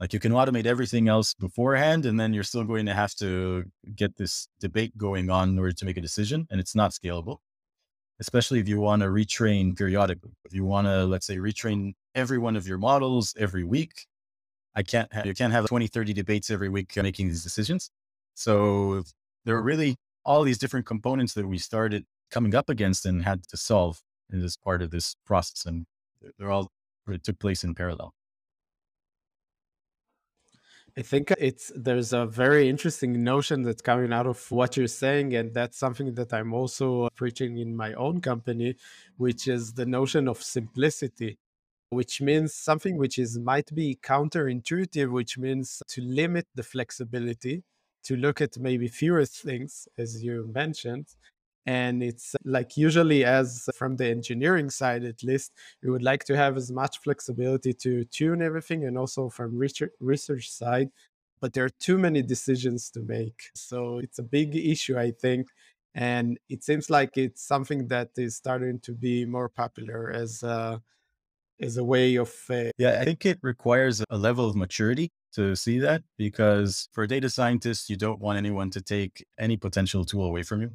Like 0.00 0.12
you 0.12 0.18
can 0.18 0.32
automate 0.32 0.66
everything 0.66 1.08
else 1.08 1.34
beforehand, 1.34 2.06
and 2.06 2.18
then 2.18 2.34
you're 2.34 2.42
still 2.42 2.64
going 2.64 2.86
to 2.86 2.94
have 2.94 3.14
to 3.16 3.64
get 3.94 4.16
this 4.16 4.48
debate 4.58 4.96
going 4.96 5.30
on 5.30 5.50
in 5.50 5.58
order 5.58 5.72
to 5.72 5.84
make 5.84 5.96
a 5.96 6.00
decision, 6.00 6.46
and 6.50 6.58
it's 6.58 6.74
not 6.74 6.90
scalable. 6.90 7.38
Especially 8.18 8.58
if 8.58 8.68
you 8.68 8.80
want 8.80 9.02
to 9.02 9.08
retrain 9.08 9.76
periodically. 9.76 10.32
If 10.44 10.54
you 10.54 10.64
want 10.64 10.86
to, 10.86 11.04
let's 11.04 11.26
say, 11.26 11.36
retrain 11.36 11.92
every 12.14 12.38
one 12.38 12.56
of 12.56 12.66
your 12.66 12.78
models 12.78 13.34
every 13.38 13.64
week, 13.64 14.06
I 14.74 14.82
can't 14.82 15.12
have, 15.12 15.26
you 15.26 15.34
can't 15.34 15.52
have 15.52 15.66
20, 15.66 15.86
30 15.86 16.12
debates 16.12 16.50
every 16.50 16.68
week 16.68 16.96
uh, 16.96 17.02
making 17.02 17.28
these 17.28 17.42
decisions. 17.42 17.90
So 18.34 19.04
there 19.44 19.56
are 19.56 19.62
really 19.62 19.96
all 20.24 20.42
these 20.42 20.58
different 20.58 20.86
components 20.86 21.34
that 21.34 21.46
we 21.46 21.58
started 21.58 22.04
coming 22.30 22.54
up 22.54 22.68
against 22.68 23.06
and 23.06 23.22
had 23.22 23.46
to 23.48 23.56
solve 23.56 24.00
as 24.32 24.56
part 24.56 24.82
of 24.82 24.90
this 24.90 25.14
process. 25.26 25.64
And 25.66 25.86
they're 26.38 26.50
all 26.50 26.70
it 27.08 27.24
took 27.24 27.38
place 27.38 27.64
in 27.64 27.74
parallel. 27.74 28.14
I 30.96 31.00
think 31.00 31.32
it's 31.38 31.72
there's 31.74 32.12
a 32.12 32.26
very 32.26 32.68
interesting 32.68 33.24
notion 33.24 33.62
that's 33.62 33.80
coming 33.80 34.12
out 34.12 34.26
of 34.26 34.50
what 34.50 34.76
you're 34.76 34.88
saying, 34.88 35.34
and 35.34 35.54
that's 35.54 35.78
something 35.78 36.14
that 36.14 36.34
I'm 36.34 36.52
also 36.52 37.08
preaching 37.14 37.56
in 37.56 37.74
my 37.74 37.94
own 37.94 38.20
company, 38.20 38.76
which 39.16 39.48
is 39.48 39.72
the 39.72 39.86
notion 39.86 40.28
of 40.28 40.42
simplicity, 40.42 41.38
which 41.88 42.20
means 42.20 42.52
something 42.54 42.98
which 42.98 43.18
is 43.18 43.38
might 43.38 43.74
be 43.74 43.98
counterintuitive, 44.02 45.10
which 45.10 45.38
means 45.38 45.82
to 45.88 46.02
limit 46.02 46.46
the 46.54 46.62
flexibility 46.62 47.62
to 48.04 48.16
look 48.16 48.40
at 48.40 48.58
maybe 48.58 48.88
fewer 48.88 49.24
things, 49.24 49.88
as 49.96 50.22
you 50.22 50.50
mentioned, 50.52 51.06
And 51.64 52.02
it's 52.02 52.34
like 52.44 52.76
usually, 52.76 53.24
as 53.24 53.68
from 53.74 53.96
the 53.96 54.06
engineering 54.06 54.68
side 54.68 55.04
at 55.04 55.22
least, 55.22 55.52
we 55.82 55.90
would 55.90 56.02
like 56.02 56.24
to 56.24 56.36
have 56.36 56.56
as 56.56 56.72
much 56.72 56.98
flexibility 56.98 57.72
to 57.74 58.04
tune 58.04 58.42
everything 58.42 58.84
and 58.84 58.98
also 58.98 59.28
from 59.28 59.56
research, 59.56 60.50
side. 60.50 60.88
But 61.40 61.52
there 61.52 61.64
are 61.64 61.70
too 61.80 61.98
many 61.98 62.22
decisions 62.22 62.90
to 62.90 63.00
make. 63.00 63.50
So 63.54 63.98
it's 63.98 64.18
a 64.18 64.22
big 64.22 64.56
issue, 64.56 64.98
I 64.98 65.12
think. 65.12 65.48
And 65.94 66.38
it 66.48 66.64
seems 66.64 66.88
like 66.90 67.16
it's 67.16 67.46
something 67.46 67.88
that 67.88 68.10
is 68.16 68.36
starting 68.36 68.80
to 68.80 68.92
be 68.92 69.24
more 69.24 69.48
popular 69.48 70.10
as 70.10 70.42
a, 70.42 70.80
as 71.60 71.76
a 71.76 71.84
way 71.84 72.16
of. 72.16 72.32
Uh, 72.48 72.70
yeah, 72.78 72.98
I 73.00 73.04
think 73.04 73.26
it 73.26 73.38
requires 73.42 74.02
a 74.08 74.16
level 74.16 74.48
of 74.48 74.56
maturity 74.56 75.10
to 75.34 75.54
see 75.54 75.78
that 75.80 76.02
because 76.16 76.88
for 76.92 77.06
data 77.06 77.28
scientists, 77.30 77.90
you 77.90 77.96
don't 77.96 78.20
want 78.20 78.38
anyone 78.38 78.70
to 78.70 78.80
take 78.80 79.24
any 79.38 79.56
potential 79.56 80.04
tool 80.04 80.24
away 80.24 80.42
from 80.42 80.62
you. 80.62 80.72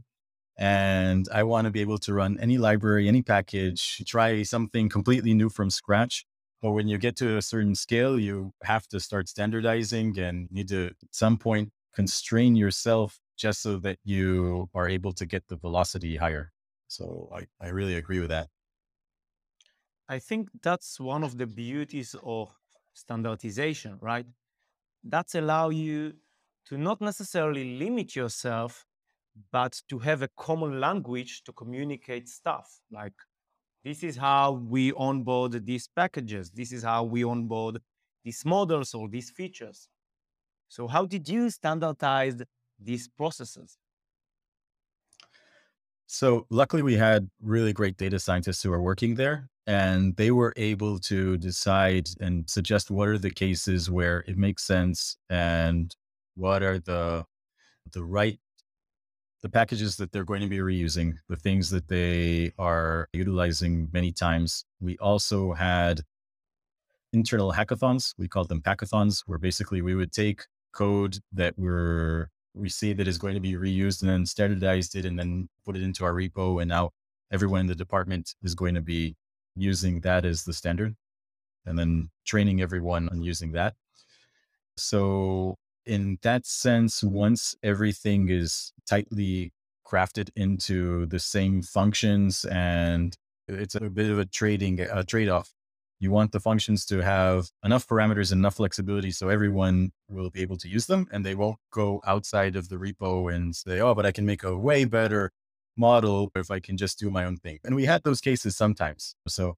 And 0.58 1.28
I 1.32 1.44
want 1.44 1.66
to 1.66 1.72
be 1.72 1.82
able 1.82 2.00
to 2.00 2.14
run 2.14 2.40
any 2.40 2.58
library, 2.58 3.08
any 3.08 3.22
package, 3.22 4.04
try 4.06 4.42
something 4.44 4.90
completely 4.90 5.34
new 5.34 5.50
from 5.50 5.70
scratch. 5.70 6.26
But 6.62 6.72
when 6.72 6.88
you 6.88 6.98
get 6.98 7.16
to 7.18 7.38
a 7.38 7.42
certain 7.42 7.76
scale, 7.76 8.20
you 8.20 8.54
have 8.64 8.88
to 8.88 9.00
start 9.00 9.30
standardizing 9.30 10.18
and 10.18 10.50
need 10.52 10.70
to, 10.70 10.88
at 10.88 10.94
some 11.12 11.38
point, 11.38 11.72
constrain 11.94 12.56
yourself 12.56 13.20
just 13.38 13.62
so 13.62 13.78
that 13.80 14.00
you 14.04 14.70
are 14.74 14.90
able 14.90 15.14
to 15.14 15.26
get 15.28 15.48
the 15.48 15.56
velocity 15.58 16.18
higher. 16.18 16.52
So 16.88 17.30
I, 17.34 17.46
I 17.62 17.70
really 17.70 17.96
agree 17.96 18.20
with 18.20 18.30
that. 18.30 18.50
I 20.10 20.20
think 20.20 20.50
that's 20.62 21.00
one 21.00 21.24
of 21.24 21.38
the 21.38 21.48
beauties 21.48 22.16
of 22.24 22.58
standardization, 22.94 23.98
right? 24.02 24.26
That's 25.04 25.36
allow 25.36 25.70
you 25.70 26.20
to 26.68 26.78
not 26.78 27.02
necessarily 27.02 27.78
limit 27.78 28.16
yourself, 28.16 28.88
but 29.52 29.82
to 29.90 30.00
have 30.00 30.22
a 30.22 30.30
common 30.38 30.80
language 30.80 31.44
to 31.44 31.54
communicate 31.54 32.28
stuff. 32.28 32.80
Like 32.92 33.14
this 33.84 34.04
is 34.04 34.18
how 34.18 34.54
we 34.54 34.94
onboard 34.94 35.66
these 35.66 35.88
packages. 35.88 36.52
This 36.52 36.72
is 36.72 36.84
how 36.84 37.04
we 37.04 37.24
onboard 37.24 37.80
these 38.24 38.44
models 38.46 38.94
or 38.94 39.08
these 39.08 39.32
features. 39.32 39.88
So 40.68 40.88
how 40.88 41.06
did 41.06 41.30
you 41.30 41.50
standardize 41.50 42.42
these 42.80 43.08
processes? 43.08 43.78
So 46.08 46.46
luckily 46.50 46.84
we 46.84 46.96
had 46.96 47.30
really 47.42 47.74
great 47.74 47.98
data 47.98 48.20
scientists 48.20 48.64
who 48.64 48.72
are 48.72 48.82
working 48.82 49.16
there 49.16 49.50
and 49.66 50.16
they 50.16 50.32
were 50.32 50.54
able 50.56 51.00
to 51.00 51.38
decide 51.38 52.08
and 52.22 52.50
suggest 52.50 52.90
what 52.90 53.10
are 53.10 53.18
the 53.18 53.30
cases 53.30 53.92
where 53.92 54.24
it 54.28 54.38
makes 54.38 54.64
sense 54.64 55.18
and 55.30 55.96
what 56.36 56.64
are 56.64 56.80
the 56.80 57.26
the 57.92 58.04
right 58.04 58.40
the 59.48 59.52
packages 59.52 59.96
that 59.96 60.12
they're 60.12 60.26
going 60.26 60.42
to 60.42 60.48
be 60.48 60.58
reusing, 60.58 61.14
the 61.30 61.38
things 61.38 61.70
that 61.70 61.88
they 61.88 62.52
are 62.60 63.08
utilizing 63.14 63.88
many 63.94 64.12
times. 64.12 64.66
We 64.82 64.98
also 64.98 65.54
had 65.54 66.02
internal 67.14 67.54
hackathons. 67.54 68.14
We 68.18 68.28
called 68.28 68.50
them 68.50 68.62
packathons, 68.62 69.24
where 69.26 69.40
basically 69.40 69.82
we 69.82 69.96
would 69.96 70.12
take 70.12 70.42
code 70.74 71.20
that 71.32 71.54
we're 71.58 72.30
we 72.54 72.68
see 72.68 72.92
that 72.92 73.08
is 73.08 73.18
going 73.18 73.36
to 73.36 73.40
be 73.40 73.54
reused 73.54 74.02
and 74.02 74.10
then 74.10 74.26
standardized 74.26 74.96
it 74.96 75.06
and 75.06 75.18
then 75.18 75.48
put 75.64 75.78
it 75.78 75.82
into 75.82 76.04
our 76.04 76.14
repo. 76.14 76.62
And 76.62 76.68
now 76.68 76.92
everyone 77.32 77.62
in 77.62 77.68
the 77.68 77.76
department 77.76 78.36
is 78.44 78.54
going 78.54 78.76
to 78.76 78.82
be 78.82 79.16
using 79.56 80.02
that 80.02 80.26
as 80.26 80.44
the 80.44 80.54
standard 80.54 80.94
and 81.66 81.80
then 81.80 82.10
training 82.26 82.62
everyone 82.62 83.08
on 83.10 83.22
using 83.22 83.54
that. 83.54 83.76
So, 84.76 85.56
in 85.88 86.20
that 86.22 86.46
sense, 86.46 87.04
once 87.04 87.56
everything 87.64 88.30
is 88.30 88.74
tightly 88.88 89.54
crafted 89.86 90.30
into 90.36 91.06
the 91.08 91.20
same 91.20 91.62
functions 91.62 92.46
and 92.46 93.18
it's 93.48 93.76
a 93.76 93.90
bit 93.90 94.12
of 94.12 94.20
a 94.20 94.26
trading 94.26 94.82
a 94.82 95.04
trade-off 95.06 95.54
you 96.00 96.12
want 96.12 96.32
the 96.32 96.40
functions 96.40 96.86
to 96.86 97.02
have 97.02 97.50
enough 97.64 97.88
parameters 97.88 98.32
and 98.32 98.40
enough 98.40 98.56
flexibility 98.56 99.12
so 99.12 99.30
everyone 99.30 99.92
will 100.10 100.30
be 100.30 100.42
able 100.42 100.58
to 100.58 100.68
use 100.68 100.86
them 100.86 101.08
and 101.12 101.26
they 101.26 101.36
won't 101.36 101.58
go 101.72 102.02
outside 102.06 102.56
of 102.56 102.70
the 102.70 102.76
repo 102.76 103.34
and 103.34 103.56
say, 103.56 103.80
oh, 103.80 103.96
but 103.96 104.06
I 104.06 104.12
can 104.12 104.26
make 104.26 104.44
a 104.44 104.56
way 104.56 104.86
better 104.86 105.32
model 105.76 106.32
if 106.36 106.52
I 106.52 106.60
can 106.60 106.78
just 106.78 107.00
do 107.00 107.10
my 107.10 107.26
own 107.26 107.38
thing. 107.38 107.60
And 107.64 107.76
we 107.76 107.86
had 107.86 108.04
those 108.04 108.22
cases 108.22 108.56
sometimes. 108.56 109.16
So 109.28 109.56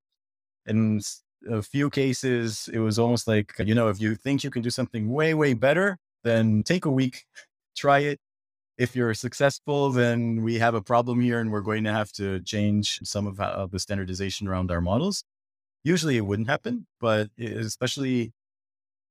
in 0.65 1.01
a 1.49 1.61
few 1.61 1.89
cases, 1.89 2.69
it 2.71 2.79
was 2.79 2.99
almost 2.99 3.27
like, 3.27 3.53
you 3.59 3.75
know, 3.75 3.89
if 3.89 3.99
you 3.99 4.15
think 4.15 4.43
you 4.43 4.49
can 4.49 4.61
do 4.61 4.69
something 4.69 5.09
way, 5.09 5.33
way 5.33 5.53
better, 5.53 5.97
then 6.23 6.63
take 6.63 6.85
a 6.85 6.91
week, 6.91 7.25
try 7.75 7.99
it. 7.99 8.19
If 8.77 8.95
you're 8.95 9.13
successful, 9.13 9.89
then 9.89 10.41
we 10.41 10.59
have 10.59 10.73
a 10.73 10.81
problem 10.81 11.19
here 11.19 11.39
and 11.39 11.51
we're 11.51 11.61
going 11.61 11.83
to 11.83 11.91
have 11.91 12.11
to 12.13 12.39
change 12.41 12.99
some 13.03 13.27
of, 13.27 13.39
of 13.39 13.71
the 13.71 13.79
standardization 13.79 14.47
around 14.47 14.71
our 14.71 14.79
models. 14.79 15.23
Usually 15.83 16.17
it 16.17 16.25
wouldn't 16.25 16.49
happen, 16.49 16.87
but 16.99 17.29
especially 17.37 18.31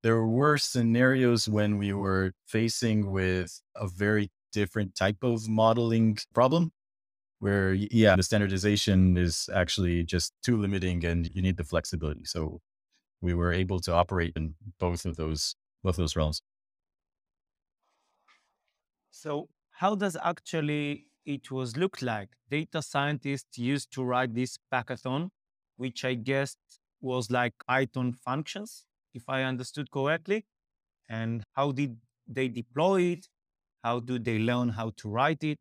there 0.03 0.25
were 0.25 0.59
scenarios 0.59 1.49
when 1.49 1.79
we 1.79 1.93
were 1.93 2.33
facing 2.47 3.11
with 3.11 3.61
a 3.75 3.89
very 3.89 4.31
different 4.53 4.95
type 4.95 5.23
of 5.23 5.49
modeling 5.49 6.17
problem 6.35 6.73
where 7.41 7.73
yeah 7.75 8.17
the 8.17 8.23
standardization 8.23 9.17
is 9.17 9.49
actually 9.55 10.03
just 10.03 10.33
too 10.43 10.57
limiting 10.57 11.05
and 11.05 11.31
you 11.35 11.43
need 11.43 11.57
the 11.57 11.65
flexibility 11.65 12.25
so 12.25 12.61
we 13.21 13.35
were 13.35 13.53
able 13.53 13.79
to 13.81 13.93
operate 13.93 14.33
in 14.37 14.55
both 14.81 15.05
of 15.05 15.17
those 15.17 15.55
both 15.83 15.95
of 15.95 16.03
those 16.03 16.17
realms 16.17 16.43
so 19.23 19.49
how 19.81 19.95
does 19.95 20.17
actually 20.31 21.09
it 21.25 21.51
was 21.51 21.77
look 21.77 22.01
like 22.03 22.31
data 22.51 22.81
scientists 22.83 23.59
used 23.59 23.91
to 23.93 24.03
write 24.05 24.35
this 24.35 24.59
packathon 24.73 25.31
which 25.77 26.05
I 26.05 26.15
guess 26.15 26.57
was 27.01 27.31
like 27.31 27.55
Python 27.69 28.13
functions, 28.13 28.85
if 29.15 29.29
I 29.29 29.45
understood 29.45 29.93
correctly. 29.93 30.45
And 31.09 31.45
how 31.55 31.73
did 31.73 32.01
they 32.27 32.49
deploy 32.49 33.03
it? 33.15 33.29
How 33.85 34.01
do 34.01 34.19
they 34.19 34.39
learn 34.39 34.71
how 34.71 34.91
to 34.99 35.11
write 35.11 35.45
it? 35.45 35.61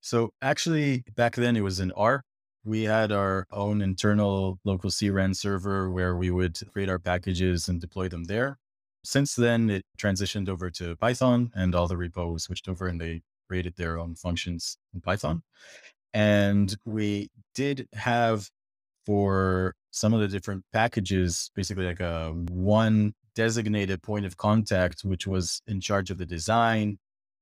So 0.00 0.32
actually, 0.40 1.04
back 1.14 1.34
then 1.36 1.56
it 1.56 1.60
was 1.62 1.80
in 1.80 1.92
R. 1.92 2.22
We 2.64 2.84
had 2.84 3.12
our 3.12 3.46
own 3.50 3.80
internal 3.82 4.58
local 4.64 4.90
CRAN 4.90 5.34
server 5.34 5.90
where 5.90 6.16
we 6.16 6.30
would 6.30 6.58
create 6.72 6.88
our 6.88 6.98
packages 6.98 7.68
and 7.68 7.80
deploy 7.80 8.08
them 8.08 8.24
there. 8.24 8.58
Since 9.06 9.36
then, 9.36 9.70
it 9.70 9.84
transitioned 9.96 10.48
over 10.48 10.68
to 10.70 10.96
Python 10.96 11.52
and 11.54 11.76
all 11.76 11.86
the 11.86 11.96
repos 11.96 12.42
switched 12.42 12.68
over 12.68 12.88
and 12.88 13.00
they 13.00 13.22
created 13.48 13.76
their 13.76 14.00
own 14.00 14.16
functions 14.16 14.78
in 14.92 15.00
Python. 15.00 15.44
And 16.12 16.76
we 16.84 17.28
did 17.54 17.86
have 17.92 18.50
for 19.06 19.74
some 19.92 20.12
of 20.12 20.18
the 20.18 20.26
different 20.26 20.64
packages, 20.72 21.52
basically 21.54 21.86
like 21.86 22.00
a 22.00 22.32
one 22.50 23.14
designated 23.36 24.02
point 24.02 24.26
of 24.26 24.38
contact, 24.38 25.02
which 25.02 25.24
was 25.24 25.62
in 25.68 25.80
charge 25.80 26.10
of 26.10 26.18
the 26.18 26.26
design 26.26 26.98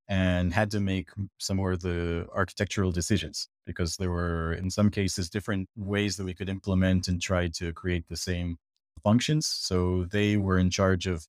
and 0.07 0.53
had 0.53 0.71
to 0.73 0.81
make 0.81 1.09
some 1.39 1.57
more 1.57 1.73
of 1.73 1.81
the 1.81 2.27
architectural 2.35 2.93
decisions 2.93 3.49
because 3.65 3.97
there 3.97 4.11
were 4.11 4.53
in 4.53 4.71
some 4.71 4.91
cases 4.91 5.31
different 5.31 5.67
ways 5.77 6.19
that 6.19 6.25
we 6.25 6.35
could 6.35 6.51
implement 6.51 7.09
and 7.09 7.23
try 7.23 7.49
to 7.49 7.73
create 7.73 8.07
the 8.11 8.19
same 8.19 8.59
functions. 9.03 9.47
So 9.47 10.05
they 10.05 10.37
were 10.37 10.59
in 10.59 10.69
charge 10.69 11.07
of 11.07 11.27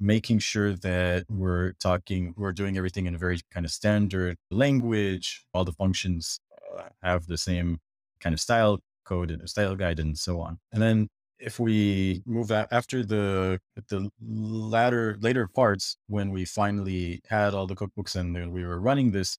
making 0.00 0.38
sure 0.38 0.74
that 0.74 1.26
we're 1.28 1.72
talking, 1.74 2.34
we're 2.36 2.52
doing 2.52 2.76
everything 2.76 3.06
in 3.06 3.14
a 3.14 3.18
very 3.18 3.40
kind 3.52 3.66
of 3.66 3.72
standard 3.72 4.36
language. 4.50 5.44
All 5.54 5.64
the 5.64 5.72
functions 5.72 6.40
uh, 6.76 6.84
have 7.02 7.26
the 7.26 7.38
same 7.38 7.78
kind 8.20 8.32
of 8.32 8.40
style 8.40 8.80
code 9.04 9.30
and 9.30 9.48
style 9.48 9.76
guide 9.76 9.98
and 10.00 10.18
so 10.18 10.40
on. 10.40 10.58
And 10.72 10.82
then 10.82 11.08
if 11.38 11.58
we 11.58 12.22
move 12.26 12.50
out 12.50 12.68
after 12.70 13.02
the 13.02 13.58
the 13.88 14.10
latter 14.20 15.16
later 15.20 15.48
parts 15.48 15.96
when 16.06 16.30
we 16.30 16.44
finally 16.44 17.20
had 17.28 17.54
all 17.54 17.66
the 17.66 17.74
cookbooks 17.74 18.14
and 18.14 18.52
we 18.52 18.64
were 18.64 18.78
running 18.78 19.10
this 19.10 19.38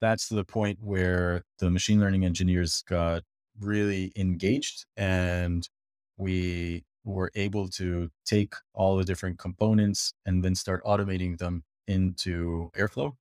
that's 0.00 0.28
the 0.28 0.44
point 0.44 0.78
where 0.82 1.42
the 1.58 1.70
machine 1.70 2.00
learning 2.00 2.24
engineers 2.24 2.82
got 2.88 3.22
really 3.60 4.12
engaged 4.16 4.86
and 4.96 5.68
we 6.16 6.84
were 7.04 7.30
able 7.34 7.68
to 7.68 8.08
take 8.24 8.54
all 8.72 8.96
the 8.96 9.04
different 9.04 9.38
components 9.38 10.14
and 10.26 10.42
then 10.42 10.54
start 10.54 10.82
automating 10.84 11.38
them 11.38 11.62
into 11.86 12.70
airflow 12.76 13.12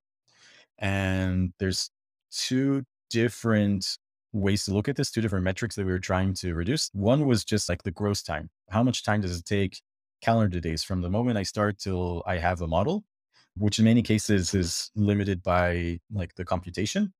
and 0.79 1.53
there's 1.59 1.89
two 2.31 2.83
different 3.09 3.97
ways 4.33 4.65
to 4.65 4.73
look 4.73 4.89
at 4.89 4.95
this, 4.95 5.11
two 5.11 5.21
different 5.21 5.45
metrics 5.45 5.75
that 5.75 5.85
we 5.85 5.91
were 5.91 5.99
trying 5.99 6.33
to 6.33 6.53
reduce. 6.55 6.89
One 6.93 7.25
was 7.25 7.45
just 7.45 7.69
like 7.69 7.83
the 7.83 7.91
gross 7.91 8.23
time. 8.23 8.49
How 8.69 8.83
much 8.83 9.03
time 9.03 9.21
does 9.21 9.37
it 9.37 9.45
take 9.45 9.81
calendar 10.21 10.59
days 10.59 10.83
from 10.83 11.01
the 11.01 11.09
moment 11.09 11.37
I 11.37 11.43
start 11.43 11.77
till 11.79 12.23
I 12.25 12.37
have 12.37 12.61
a 12.61 12.67
model, 12.67 13.03
which 13.57 13.79
in 13.79 13.85
many 13.85 14.01
cases 14.01 14.53
is 14.53 14.89
limited 14.95 15.43
by 15.43 15.99
like 16.11 16.33
the 16.35 16.45
computation. 16.45 17.13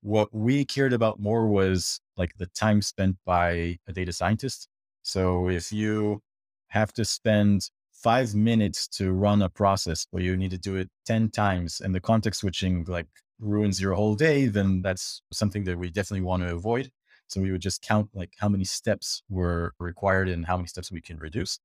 What 0.00 0.34
we 0.34 0.64
cared 0.64 0.92
about 0.92 1.20
more 1.20 1.46
was 1.46 2.00
like 2.16 2.34
the 2.38 2.46
time 2.46 2.82
spent 2.82 3.16
by 3.24 3.78
a 3.86 3.92
data 3.92 4.12
scientist. 4.12 4.68
So 5.04 5.48
if 5.48 5.72
you 5.72 6.22
have 6.68 6.92
to 6.94 7.04
spend 7.04 7.70
five 7.92 8.34
minutes 8.34 8.88
to 8.88 9.12
run 9.12 9.42
a 9.42 9.48
process, 9.48 10.06
but 10.12 10.22
you 10.22 10.36
need 10.36 10.50
to 10.50 10.58
do 10.58 10.76
it 10.76 10.88
10 11.06 11.30
times 11.30 11.80
and 11.80 11.94
the 11.94 12.00
context 12.00 12.40
switching 12.40 12.84
like 12.88 13.06
ruins 13.38 13.80
your 13.80 13.94
whole 13.94 14.14
day, 14.16 14.46
then 14.46 14.82
that's 14.82 15.22
something 15.32 15.64
that 15.64 15.78
we 15.78 15.90
definitely 15.90 16.24
want 16.24 16.42
to 16.42 16.54
avoid. 16.54 16.90
So 17.28 17.40
we 17.40 17.52
would 17.52 17.60
just 17.60 17.82
count 17.82 18.08
like 18.14 18.32
how 18.38 18.48
many 18.48 18.64
steps 18.64 19.22
were 19.28 19.74
required 19.78 20.28
and 20.28 20.46
how 20.46 20.56
many 20.56 20.68
steps 20.68 20.90
we 20.90 21.00
can 21.00 21.18
reduce. 21.18 21.58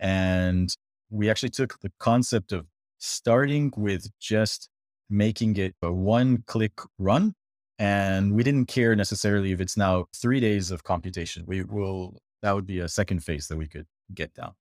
And 0.00 0.74
we 1.10 1.30
actually 1.30 1.50
took 1.50 1.80
the 1.80 1.92
concept 1.98 2.52
of 2.52 2.66
starting 2.98 3.72
with 3.76 4.10
just 4.20 4.68
making 5.10 5.56
it 5.56 5.74
a 5.82 5.92
one 5.92 6.44
click 6.46 6.80
run. 6.98 7.34
And 7.78 8.34
we 8.34 8.42
didn't 8.42 8.66
care 8.66 8.96
necessarily 8.96 9.52
if 9.52 9.60
it's 9.60 9.76
now 9.76 10.06
three 10.14 10.40
days 10.40 10.70
of 10.72 10.82
computation. 10.84 11.44
We 11.46 11.62
will, 11.62 12.18
that 12.42 12.54
would 12.54 12.66
be 12.66 12.80
a 12.80 12.88
second 12.88 13.24
phase 13.24 13.48
that 13.48 13.56
we 13.56 13.66
could 13.66 13.86
get 14.14 14.34
down. 14.34 14.52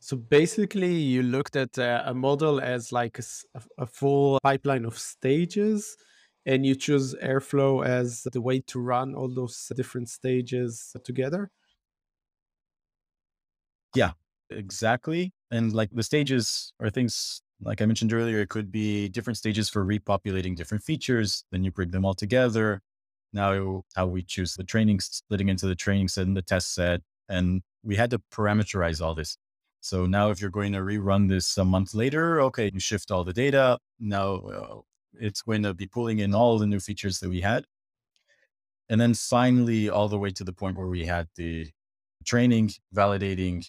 So 0.00 0.16
basically, 0.16 0.94
you 0.94 1.22
looked 1.22 1.56
at 1.56 1.78
uh, 1.78 2.02
a 2.04 2.14
model 2.14 2.60
as 2.60 2.92
like 2.92 3.18
a, 3.18 3.60
a, 3.78 3.86
full 3.86 4.38
pipeline 4.44 4.84
of 4.84 4.96
stages, 4.98 5.96
and 6.46 6.64
you 6.64 6.74
choose 6.74 7.14
Airflow 7.16 7.84
as 7.84 8.22
the 8.32 8.40
way 8.40 8.60
to 8.60 8.80
run 8.80 9.14
all 9.14 9.28
those 9.28 9.72
different 9.74 10.08
stages 10.08 10.94
together. 11.04 11.50
Yeah, 13.94 14.12
exactly. 14.50 15.32
And 15.50 15.72
like 15.72 15.90
the 15.92 16.02
stages 16.02 16.72
are 16.80 16.90
things 16.90 17.42
like 17.60 17.80
I 17.80 17.86
mentioned 17.86 18.12
earlier, 18.12 18.40
it 18.40 18.48
could 18.48 18.70
be 18.70 19.08
different 19.08 19.36
stages 19.36 19.68
for 19.68 19.84
repopulating 19.84 20.54
different 20.54 20.84
features. 20.84 21.44
Then 21.50 21.64
you 21.64 21.72
bring 21.72 21.90
them 21.90 22.04
all 22.04 22.14
together. 22.14 22.82
Now, 23.32 23.82
how 23.94 24.06
we 24.06 24.22
choose 24.22 24.54
the 24.54 24.64
training, 24.64 25.00
splitting 25.00 25.48
into 25.48 25.66
the 25.66 25.74
training 25.74 26.08
set 26.08 26.26
and 26.26 26.36
the 26.36 26.42
test 26.42 26.74
set. 26.74 27.02
And 27.28 27.62
we 27.82 27.96
had 27.96 28.10
to 28.10 28.20
parameterize 28.32 29.02
all 29.02 29.14
this. 29.14 29.36
So 29.80 30.06
now 30.06 30.30
if 30.30 30.40
you're 30.40 30.50
going 30.50 30.72
to 30.72 30.80
rerun 30.80 31.28
this 31.28 31.56
a 31.56 31.64
month 31.64 31.94
later, 31.94 32.40
okay, 32.42 32.70
you 32.72 32.80
shift 32.80 33.10
all 33.10 33.24
the 33.24 33.32
data. 33.32 33.78
Now 34.00 34.34
uh, 34.36 34.80
it's 35.14 35.42
going 35.42 35.62
to 35.62 35.74
be 35.74 35.86
pulling 35.86 36.18
in 36.18 36.34
all 36.34 36.58
the 36.58 36.66
new 36.66 36.80
features 36.80 37.20
that 37.20 37.28
we 37.28 37.40
had. 37.40 37.64
And 38.88 39.00
then 39.00 39.14
finally, 39.14 39.90
all 39.90 40.08
the 40.08 40.18
way 40.18 40.30
to 40.30 40.44
the 40.44 40.52
point 40.52 40.76
where 40.76 40.86
we 40.86 41.04
had 41.04 41.28
the 41.36 41.68
training, 42.24 42.70
validating, 42.94 43.66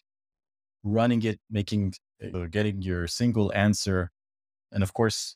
running 0.84 1.22
it, 1.24 1.40
making, 1.50 1.94
uh, 2.24 2.46
getting 2.46 2.82
your 2.82 3.06
single 3.08 3.52
answer. 3.54 4.12
And 4.72 4.82
of 4.82 4.94
course, 4.94 5.36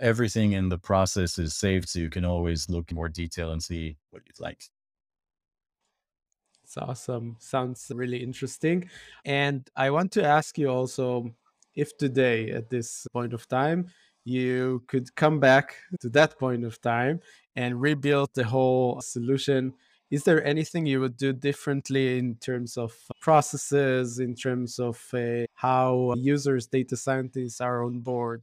everything 0.00 0.52
in 0.52 0.68
the 0.68 0.78
process 0.78 1.38
is 1.38 1.54
saved. 1.56 1.88
So 1.88 1.98
you 1.98 2.10
can 2.10 2.24
always 2.24 2.68
look 2.68 2.90
in 2.90 2.96
more 2.96 3.08
detail 3.08 3.52
and 3.52 3.62
see 3.62 3.96
what 4.10 4.22
you'd 4.26 4.40
like. 4.40 4.64
It's 6.64 6.76
awesome. 6.76 7.36
Sounds 7.38 7.90
really 7.94 8.22
interesting. 8.22 8.90
And 9.24 9.66
I 9.74 9.90
want 9.90 10.12
to 10.12 10.24
ask 10.24 10.58
you 10.58 10.68
also 10.68 11.30
if 11.74 11.96
today, 11.96 12.50
at 12.50 12.68
this 12.68 13.06
point 13.12 13.32
of 13.32 13.48
time, 13.48 13.86
you 14.24 14.82
could 14.88 15.14
come 15.14 15.40
back 15.40 15.76
to 16.00 16.08
that 16.10 16.38
point 16.38 16.64
of 16.64 16.80
time 16.82 17.20
and 17.56 17.80
rebuild 17.80 18.30
the 18.34 18.44
whole 18.44 19.00
solution. 19.00 19.72
Is 20.10 20.24
there 20.24 20.44
anything 20.44 20.84
you 20.84 21.00
would 21.00 21.16
do 21.16 21.32
differently 21.32 22.18
in 22.18 22.36
terms 22.36 22.76
of 22.76 22.92
processes, 23.20 24.18
in 24.18 24.34
terms 24.34 24.78
of 24.78 25.02
uh, 25.14 25.44
how 25.54 26.12
users, 26.16 26.66
data 26.66 26.96
scientists 26.96 27.60
are 27.60 27.84
on 27.84 28.00
board? 28.00 28.42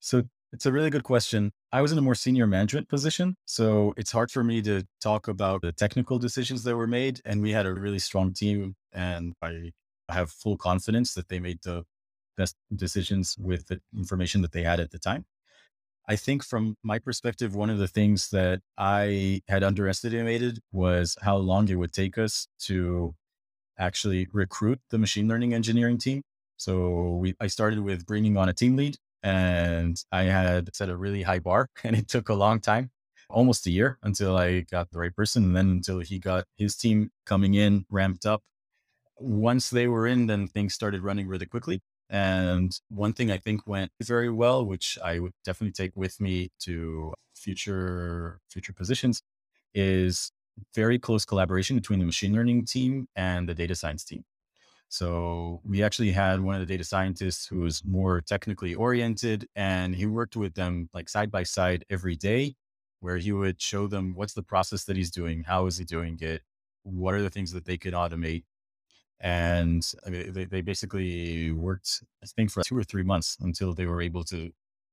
So 0.00 0.24
it's 0.52 0.66
a 0.66 0.72
really 0.72 0.90
good 0.90 1.04
question. 1.04 1.52
I 1.72 1.82
was 1.82 1.92
in 1.92 1.98
a 1.98 2.02
more 2.02 2.14
senior 2.14 2.46
management 2.46 2.88
position, 2.88 3.36
so 3.46 3.94
it's 3.96 4.10
hard 4.10 4.30
for 4.30 4.42
me 4.42 4.60
to 4.62 4.84
talk 5.00 5.28
about 5.28 5.62
the 5.62 5.72
technical 5.72 6.18
decisions 6.18 6.64
that 6.64 6.76
were 6.76 6.86
made. 6.86 7.20
And 7.24 7.40
we 7.40 7.52
had 7.52 7.66
a 7.66 7.72
really 7.72 8.00
strong 8.00 8.32
team, 8.32 8.74
and 8.92 9.34
I 9.42 9.72
have 10.08 10.30
full 10.30 10.56
confidence 10.56 11.14
that 11.14 11.28
they 11.28 11.38
made 11.38 11.60
the 11.62 11.84
best 12.36 12.56
decisions 12.74 13.36
with 13.38 13.68
the 13.68 13.80
information 13.96 14.42
that 14.42 14.52
they 14.52 14.62
had 14.62 14.80
at 14.80 14.90
the 14.90 14.98
time. 14.98 15.26
I 16.08 16.16
think 16.16 16.42
from 16.42 16.76
my 16.82 16.98
perspective, 16.98 17.54
one 17.54 17.70
of 17.70 17.78
the 17.78 17.86
things 17.86 18.30
that 18.30 18.62
I 18.76 19.42
had 19.46 19.62
underestimated 19.62 20.58
was 20.72 21.16
how 21.22 21.36
long 21.36 21.68
it 21.68 21.76
would 21.76 21.92
take 21.92 22.18
us 22.18 22.48
to 22.60 23.14
actually 23.78 24.26
recruit 24.32 24.80
the 24.90 24.98
machine 24.98 25.28
learning 25.28 25.54
engineering 25.54 25.98
team. 25.98 26.22
So 26.56 27.16
we, 27.16 27.34
I 27.40 27.46
started 27.46 27.80
with 27.80 28.06
bringing 28.06 28.36
on 28.36 28.48
a 28.48 28.52
team 28.52 28.76
lead 28.76 28.96
and 29.22 30.02
I 30.12 30.24
had 30.24 30.74
set 30.74 30.88
a 30.88 30.96
really 30.96 31.22
high 31.22 31.38
bar 31.40 31.68
and 31.84 31.96
it 31.96 32.08
took 32.08 32.28
a 32.28 32.34
long 32.34 32.60
time, 32.60 32.90
almost 33.28 33.66
a 33.66 33.70
year 33.70 33.98
until 34.02 34.36
I 34.36 34.60
got 34.60 34.90
the 34.90 34.98
right 34.98 35.14
person. 35.14 35.44
And 35.44 35.56
then 35.56 35.70
until 35.70 36.00
he 36.00 36.18
got 36.18 36.44
his 36.56 36.76
team 36.76 37.10
coming 37.26 37.54
in, 37.54 37.84
ramped 37.90 38.26
up. 38.26 38.42
Once 39.18 39.70
they 39.70 39.86
were 39.86 40.06
in, 40.06 40.26
then 40.26 40.48
things 40.48 40.74
started 40.74 41.02
running 41.02 41.28
really 41.28 41.46
quickly. 41.46 41.80
And 42.08 42.72
one 42.88 43.12
thing 43.12 43.30
I 43.30 43.38
think 43.38 43.66
went 43.66 43.92
very 44.02 44.30
well, 44.30 44.64
which 44.66 44.98
I 45.04 45.20
would 45.20 45.32
definitely 45.44 45.72
take 45.72 45.92
with 45.94 46.20
me 46.20 46.50
to 46.60 47.14
future 47.36 48.40
future 48.50 48.72
positions, 48.72 49.22
is 49.74 50.32
very 50.74 50.98
close 50.98 51.24
collaboration 51.24 51.76
between 51.76 52.00
the 52.00 52.04
machine 52.06 52.34
learning 52.34 52.64
team 52.66 53.06
and 53.14 53.48
the 53.48 53.54
data 53.54 53.74
science 53.74 54.04
team. 54.04 54.24
So 54.90 55.60
we 55.64 55.84
actually 55.84 56.10
had 56.10 56.40
one 56.40 56.56
of 56.56 56.60
the 56.60 56.66
data 56.66 56.82
scientists 56.82 57.46
who 57.46 57.60
was 57.60 57.84
more 57.84 58.20
technically 58.20 58.74
oriented 58.74 59.46
and 59.54 59.94
he 59.94 60.04
worked 60.04 60.34
with 60.36 60.54
them 60.54 60.90
like 60.92 61.08
side 61.08 61.30
by 61.30 61.44
side 61.44 61.84
every 61.88 62.16
day 62.16 62.56
where 62.98 63.16
he 63.16 63.30
would 63.30 63.62
show 63.62 63.86
them 63.86 64.14
what's 64.16 64.34
the 64.34 64.42
process 64.42 64.84
that 64.84 64.96
he's 64.96 65.12
doing, 65.12 65.44
how 65.44 65.66
is 65.66 65.78
he 65.78 65.84
doing 65.84 66.18
it, 66.20 66.42
what 66.82 67.14
are 67.14 67.22
the 67.22 67.30
things 67.30 67.52
that 67.52 67.64
they 67.66 67.78
could 67.78 67.94
automate. 67.94 68.42
And 69.20 69.86
I 70.04 70.10
mean, 70.10 70.32
they, 70.32 70.44
they 70.46 70.60
basically 70.60 71.52
worked, 71.52 72.02
I 72.20 72.26
think, 72.26 72.50
for 72.50 72.64
two 72.64 72.76
or 72.76 72.82
three 72.82 73.04
months 73.04 73.36
until 73.40 73.72
they 73.72 73.86
were 73.86 74.02
able 74.02 74.24
to 74.24 74.50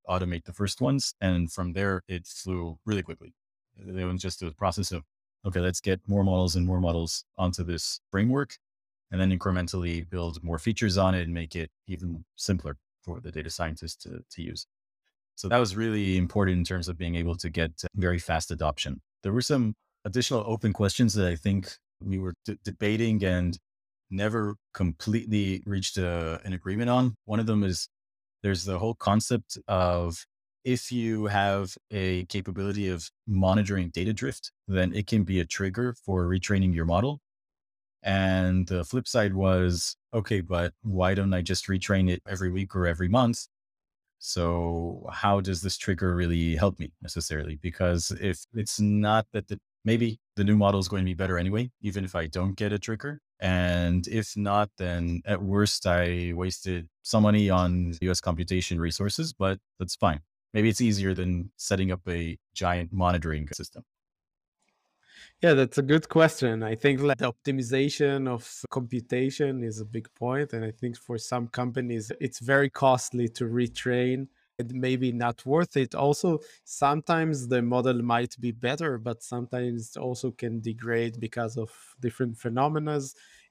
automate 0.07 0.45
the 0.45 0.53
first 0.53 0.79
ones. 0.79 1.15
And 1.21 1.51
from 1.51 1.73
there, 1.73 2.03
it 2.07 2.27
flew 2.27 2.77
really 2.85 3.01
quickly. 3.01 3.33
It 3.75 4.05
was 4.05 4.21
just 4.21 4.43
a 4.43 4.51
process 4.51 4.91
of, 4.91 5.03
okay, 5.43 5.59
let's 5.59 5.81
get 5.81 6.07
more 6.07 6.23
models 6.23 6.55
and 6.55 6.67
more 6.67 6.79
models 6.79 7.25
onto 7.35 7.63
this 7.63 7.99
framework 8.11 8.59
and 9.11 9.19
then 9.19 9.37
incrementally 9.37 10.07
build 10.09 10.43
more 10.43 10.59
features 10.59 10.97
on 10.97 11.15
it 11.15 11.23
and 11.23 11.33
make 11.33 11.55
it 11.55 11.69
even 11.87 12.25
simpler 12.35 12.77
for 13.03 13.19
the 13.19 13.31
data 13.31 13.49
scientists 13.49 13.95
to, 14.03 14.19
to 14.29 14.41
use. 14.41 14.67
So 15.35 15.47
that 15.47 15.59
was 15.59 15.75
really 15.75 16.17
important 16.17 16.57
in 16.57 16.63
terms 16.63 16.87
of 16.87 16.97
being 16.97 17.15
able 17.15 17.35
to 17.37 17.49
get 17.49 17.71
very 17.95 18.19
fast 18.19 18.51
adoption. 18.51 19.01
There 19.23 19.31
were 19.31 19.41
some 19.41 19.75
additional 20.03 20.43
open 20.45 20.73
questions 20.73 21.13
that 21.13 21.27
I 21.27 21.35
think 21.35 21.69
we 22.01 22.17
were 22.17 22.33
d- 22.45 22.57
debating 22.63 23.23
and 23.23 23.57
never 24.09 24.55
completely 24.73 25.61
reached 25.65 25.97
a, 25.97 26.39
an 26.43 26.53
agreement 26.53 26.89
on. 26.89 27.15
One 27.25 27.39
of 27.39 27.45
them 27.45 27.63
is 27.63 27.87
there's 28.43 28.65
the 28.65 28.79
whole 28.79 28.95
concept 28.95 29.57
of 29.67 30.25
if 30.63 30.91
you 30.91 31.27
have 31.27 31.75
a 31.91 32.25
capability 32.25 32.89
of 32.89 33.09
monitoring 33.27 33.89
data 33.89 34.13
drift, 34.13 34.51
then 34.67 34.93
it 34.93 35.07
can 35.07 35.23
be 35.23 35.39
a 35.39 35.45
trigger 35.45 35.95
for 36.05 36.25
retraining 36.25 36.73
your 36.73 36.85
model. 36.85 37.19
And 38.03 38.67
the 38.67 38.83
flip 38.83 39.07
side 39.07 39.33
was, 39.33 39.95
okay, 40.13 40.41
but 40.41 40.73
why 40.81 41.13
don't 41.13 41.33
I 41.33 41.41
just 41.41 41.67
retrain 41.67 42.09
it 42.09 42.21
every 42.27 42.51
week 42.51 42.75
or 42.75 42.87
every 42.87 43.07
month? 43.07 43.47
So 44.19 45.07
how 45.11 45.41
does 45.41 45.61
this 45.61 45.77
trigger 45.77 46.15
really 46.15 46.55
help 46.55 46.79
me 46.79 46.91
necessarily? 47.01 47.55
Because 47.55 48.11
if 48.19 48.45
it's 48.53 48.79
not 48.79 49.27
that 49.33 49.47
the, 49.47 49.59
maybe 49.85 50.19
the 50.35 50.43
new 50.43 50.57
model 50.57 50.79
is 50.79 50.87
going 50.87 51.03
to 51.03 51.09
be 51.09 51.13
better 51.13 51.37
anyway, 51.37 51.71
even 51.81 52.03
if 52.03 52.15
I 52.15 52.27
don't 52.27 52.55
get 52.55 52.73
a 52.73 52.79
trigger. 52.79 53.21
And 53.39 54.07
if 54.07 54.35
not, 54.35 54.69
then 54.77 55.21
at 55.25 55.43
worst, 55.43 55.85
I 55.85 56.33
wasted 56.33 56.89
some 57.03 57.23
money 57.23 57.49
on 57.49 57.93
US 58.01 58.19
computation 58.19 58.79
resources, 58.79 59.33
but 59.33 59.59
that's 59.79 59.95
fine. 59.95 60.21
Maybe 60.53 60.69
it's 60.69 60.81
easier 60.81 61.13
than 61.13 61.51
setting 61.57 61.91
up 61.91 62.01
a 62.07 62.37
giant 62.55 62.91
monitoring 62.91 63.47
system. 63.49 63.83
Yeah, 65.41 65.53
that's 65.53 65.77
a 65.77 65.81
good 65.83 66.09
question. 66.09 66.63
I 66.63 66.75
think 66.75 67.01
like 67.01 67.17
the 67.17 67.31
optimization 67.31 68.27
of 68.27 68.49
computation 68.71 69.63
is 69.63 69.79
a 69.79 69.85
big 69.85 70.07
point, 70.15 70.53
and 70.53 70.65
I 70.65 70.71
think 70.71 70.97
for 70.97 71.17
some 71.17 71.47
companies 71.47 72.11
it's 72.19 72.39
very 72.39 72.69
costly 72.69 73.27
to 73.29 73.45
retrain. 73.45 74.27
It 74.57 74.71
maybe 74.73 75.11
not 75.11 75.45
worth 75.45 75.77
it. 75.77 75.93
Also, 75.93 76.39
sometimes 76.63 77.47
the 77.47 77.61
model 77.61 78.01
might 78.01 78.35
be 78.39 78.51
better, 78.51 78.97
but 78.97 79.21
sometimes 79.21 79.91
it 79.95 79.99
also 79.99 80.31
can 80.31 80.61
degrade 80.61 81.19
because 81.19 81.57
of 81.57 81.69
different 81.99 82.37
phenomena, 82.39 82.99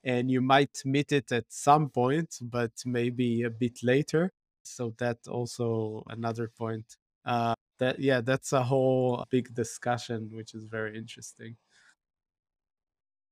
and 0.03 0.29
you 0.31 0.41
might 0.41 0.83
meet 0.85 1.13
it 1.13 1.31
at 1.31 1.45
some 1.49 1.89
point, 1.91 2.39
but 2.43 2.73
maybe 2.85 3.43
a 3.45 3.51
bit 3.51 3.83
later. 3.85 4.33
So 4.65 4.95
that 4.99 5.19
also 5.29 6.03
another 6.09 6.49
point. 6.49 6.97
Uh, 7.25 7.55
that 7.79 8.01
yeah, 8.01 8.21
that's 8.21 8.53
a 8.53 8.65
whole 8.65 9.25
big 9.31 9.55
discussion, 9.55 10.31
which 10.33 10.55
is 10.55 10.65
very 10.65 10.97
interesting. 10.99 11.57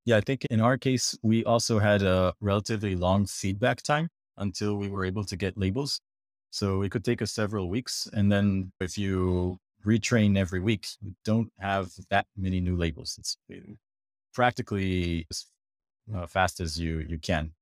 Yeah, 0.05 0.19
I 0.19 0.21
think 0.21 0.45
in 0.51 0.61
our 0.61 0.77
case, 0.77 1.17
we 1.23 1.45
also 1.45 1.79
had 1.79 2.03
a 2.03 2.35
relatively 2.41 2.95
long 2.95 3.27
feedback 3.27 3.83
time 3.83 4.09
until 4.37 4.77
we 4.77 4.89
were 4.89 5.05
able 5.05 5.25
to 5.25 5.37
get 5.37 5.57
labels. 5.57 6.01
So 6.51 6.83
it 6.83 6.91
could 6.91 7.05
take 7.05 7.23
us 7.23 7.33
several 7.33 7.69
weeks. 7.71 8.09
And 8.13 8.31
then 8.31 8.73
if 8.81 8.99
you 8.99 9.59
retrain 9.85 10.37
every 10.37 10.61
week, 10.61 10.87
you 11.01 11.15
don't 11.25 11.51
have 11.59 11.91
that 12.11 12.27
many 12.37 12.61
new 12.61 12.77
labels. 12.77 13.17
It's 13.19 13.37
practically 14.35 15.27
as 15.31 15.47
uh, 16.15 16.27
fast 16.27 16.61
as 16.61 16.79
you, 16.79 16.99
you 17.09 17.19
can. 17.19 17.53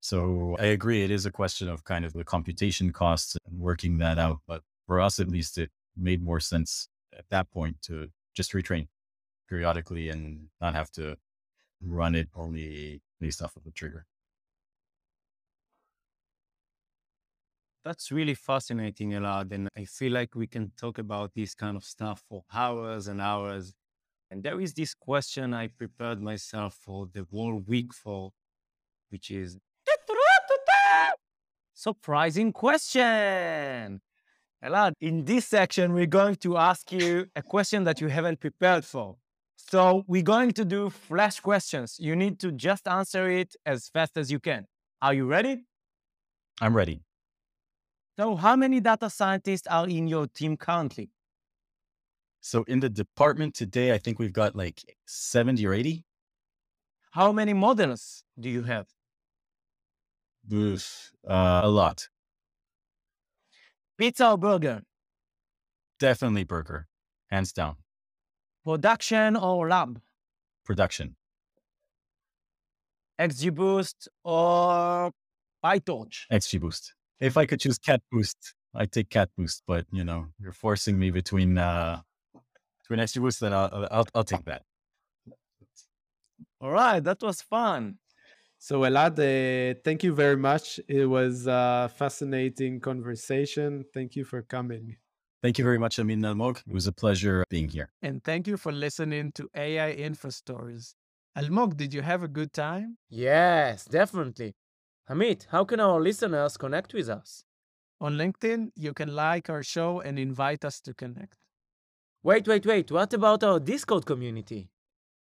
So 0.00 0.56
I 0.58 0.66
agree. 0.66 1.02
It 1.02 1.10
is 1.10 1.24
a 1.26 1.30
question 1.30 1.68
of 1.68 1.84
kind 1.84 2.04
of 2.04 2.12
the 2.12 2.24
computation 2.24 2.92
costs 2.92 3.36
and 3.46 3.60
working 3.60 3.98
that 3.98 4.18
out. 4.18 4.38
But 4.46 4.62
for 4.86 5.00
us, 5.00 5.20
at 5.20 5.28
least, 5.28 5.58
it 5.58 5.70
made 5.96 6.22
more 6.22 6.40
sense 6.40 6.88
at 7.16 7.24
that 7.30 7.50
point 7.50 7.80
to 7.82 8.08
just 8.34 8.52
retrain 8.52 8.88
periodically 9.48 10.08
and 10.08 10.48
not 10.60 10.74
have 10.74 10.90
to 10.92 11.16
run 11.82 12.14
it 12.14 12.28
only 12.34 13.00
based 13.20 13.42
off 13.42 13.56
of 13.56 13.64
the 13.64 13.70
trigger. 13.70 14.06
That's 17.84 18.12
really 18.12 18.34
fascinating, 18.34 19.12
Elad. 19.12 19.52
And 19.52 19.68
I 19.76 19.84
feel 19.84 20.12
like 20.12 20.34
we 20.34 20.46
can 20.46 20.72
talk 20.76 20.98
about 20.98 21.32
this 21.34 21.54
kind 21.54 21.76
of 21.76 21.84
stuff 21.84 22.22
for 22.28 22.42
hours 22.52 23.08
and 23.08 23.20
hours. 23.20 23.72
And 24.30 24.42
there 24.42 24.60
is 24.60 24.74
this 24.74 24.94
question 24.94 25.54
I 25.54 25.68
prepared 25.68 26.20
myself 26.20 26.74
for 26.74 27.08
the 27.12 27.26
whole 27.30 27.56
week 27.66 27.94
for, 27.94 28.32
which 29.10 29.30
is 29.30 29.58
surprising 31.78 32.52
question. 32.52 34.00
Elad, 34.64 34.92
in 35.00 35.24
this 35.24 35.46
section, 35.46 35.92
we're 35.92 36.06
going 36.06 36.34
to 36.34 36.56
ask 36.56 36.90
you 36.90 37.26
a 37.36 37.42
question 37.42 37.84
that 37.84 38.00
you 38.00 38.08
haven't 38.08 38.40
prepared 38.40 38.84
for. 38.84 39.16
So 39.70 40.02
we're 40.06 40.22
going 40.22 40.52
to 40.52 40.64
do 40.64 40.88
flash 40.88 41.40
questions. 41.40 41.98
You 42.00 42.16
need 42.16 42.38
to 42.40 42.52
just 42.52 42.88
answer 42.88 43.28
it 43.28 43.54
as 43.66 43.90
fast 43.90 44.16
as 44.16 44.30
you 44.32 44.40
can. 44.40 44.64
Are 45.02 45.12
you 45.12 45.26
ready? 45.26 45.66
I'm 46.58 46.74
ready. 46.74 47.02
So 48.18 48.34
how 48.34 48.56
many 48.56 48.80
data 48.80 49.10
scientists 49.10 49.66
are 49.66 49.86
in 49.86 50.08
your 50.08 50.26
team 50.26 50.56
currently? 50.56 51.10
So 52.40 52.62
in 52.62 52.80
the 52.80 52.88
department 52.88 53.54
today, 53.54 53.92
I 53.92 53.98
think 53.98 54.18
we've 54.18 54.32
got 54.32 54.56
like 54.56 54.82
70 55.06 55.66
or 55.66 55.74
80. 55.74 56.02
How 57.10 57.30
many 57.30 57.52
models 57.52 58.24
do 58.40 58.48
you 58.48 58.62
have? 58.62 58.86
Oof, 60.50 61.12
uh, 61.28 61.60
a 61.62 61.68
lot. 61.68 62.08
Pizza 63.98 64.30
or 64.30 64.38
burger? 64.38 64.80
Definitely 66.00 66.44
burger, 66.44 66.86
hands 67.30 67.52
down. 67.52 67.76
Production 68.68 69.34
or 69.34 69.66
lab? 69.66 69.98
Production, 70.66 71.16
XGBoost 73.18 74.08
or 74.24 75.10
PyTorch? 75.64 76.26
XGBoost. 76.30 76.90
If 77.18 77.38
I 77.38 77.46
could 77.46 77.60
choose 77.60 77.78
Cat 77.78 78.02
Boost, 78.12 78.54
I'd 78.74 78.92
take 78.92 79.08
CatBoost. 79.08 79.62
But 79.66 79.86
you 79.90 80.04
know, 80.04 80.26
you're 80.38 80.52
forcing 80.52 80.98
me 80.98 81.10
between 81.10 81.56
uh, 81.56 82.02
between 82.82 83.00
XGBoost, 83.06 83.38
then 83.40 83.54
I'll, 83.54 83.88
I'll 83.90 84.06
I'll 84.14 84.24
take 84.24 84.44
that. 84.44 84.62
All 86.60 86.70
right, 86.70 87.02
that 87.02 87.22
was 87.22 87.40
fun. 87.40 87.96
So 88.58 88.80
Elad, 88.80 89.18
uh, 89.18 89.80
thank 89.82 90.04
you 90.04 90.12
very 90.12 90.36
much. 90.36 90.78
It 90.88 91.06
was 91.06 91.46
a 91.46 91.90
fascinating 91.96 92.80
conversation. 92.80 93.86
Thank 93.94 94.14
you 94.14 94.24
for 94.24 94.42
coming. 94.42 94.98
Thank 95.40 95.56
you 95.56 95.64
very 95.64 95.78
much, 95.78 95.98
Amit 95.98 96.18
Almog. 96.18 96.62
It 96.66 96.72
was 96.72 96.88
a 96.88 96.92
pleasure 96.92 97.44
being 97.48 97.68
here. 97.68 97.90
And 98.02 98.24
thank 98.24 98.48
you 98.48 98.56
for 98.56 98.72
listening 98.72 99.30
to 99.32 99.48
AI 99.54 99.92
Infra 99.92 100.32
Stories. 100.32 100.96
Almog, 101.36 101.76
did 101.76 101.94
you 101.94 102.02
have 102.02 102.24
a 102.24 102.28
good 102.28 102.52
time? 102.52 102.96
Yes, 103.08 103.84
definitely. 103.84 104.56
Amit, 105.08 105.46
how 105.50 105.64
can 105.64 105.78
our 105.78 106.00
listeners 106.00 106.56
connect 106.56 106.92
with 106.92 107.08
us? 107.08 107.44
On 108.00 108.14
LinkedIn, 108.14 108.70
you 108.74 108.92
can 108.92 109.14
like 109.14 109.48
our 109.48 109.62
show 109.62 110.00
and 110.00 110.18
invite 110.18 110.64
us 110.64 110.80
to 110.80 110.92
connect. 110.92 111.36
Wait, 112.24 112.48
wait, 112.48 112.66
wait. 112.66 112.90
What 112.90 113.14
about 113.14 113.44
our 113.44 113.60
Discord 113.60 114.06
community? 114.06 114.70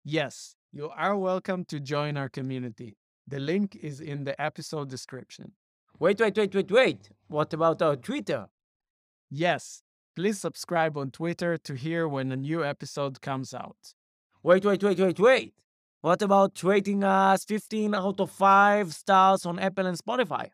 Yes, 0.03 0.55
you 0.71 0.89
are 0.89 1.17
welcome 1.17 1.65
to 1.65 1.79
join 1.79 2.15
our 2.15 2.29
community. 2.29 2.95
The 3.27 3.39
link 3.39 3.75
is 3.75 4.01
in 4.01 4.23
the 4.23 4.39
episode 4.39 4.87
description. 4.87 5.53
Wait, 5.97 6.19
wait, 6.19 6.37
wait, 6.37 6.53
wait, 6.53 6.71
wait. 6.71 7.09
What 7.27 7.53
about 7.53 7.81
our 7.81 7.95
Twitter? 7.95 8.45
Yes, 9.31 9.81
please 10.15 10.39
subscribe 10.39 10.97
on 10.97 11.11
Twitter 11.11 11.57
to 11.57 11.75
hear 11.75 12.07
when 12.07 12.31
a 12.31 12.37
new 12.37 12.63
episode 12.63 13.21
comes 13.21 13.53
out. 13.53 13.93
Wait, 14.43 14.63
wait, 14.65 14.83
wait, 14.83 14.99
wait, 14.99 15.19
wait. 15.19 15.53
What 16.01 16.21
about 16.21 16.63
rating 16.63 17.03
us 17.03 17.45
15 17.45 17.95
out 17.95 18.19
of 18.19 18.29
5 18.31 18.93
stars 18.93 19.45
on 19.45 19.59
Apple 19.59 19.87
and 19.87 19.97
Spotify? 19.97 20.49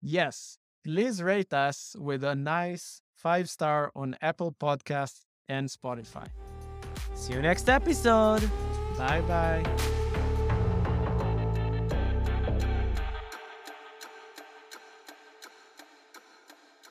Yes, 0.00 0.58
please 0.84 1.22
rate 1.22 1.52
us 1.52 1.96
with 1.98 2.22
a 2.22 2.34
nice 2.34 3.02
five 3.16 3.50
star 3.50 3.90
on 3.96 4.16
Apple 4.22 4.52
Podcasts 4.52 5.24
and 5.48 5.68
Spotify. 5.68 6.28
See 7.14 7.32
you 7.32 7.42
next 7.42 7.68
episode. 7.68 8.48
Bye 8.96 9.22
bye. 9.22 10.05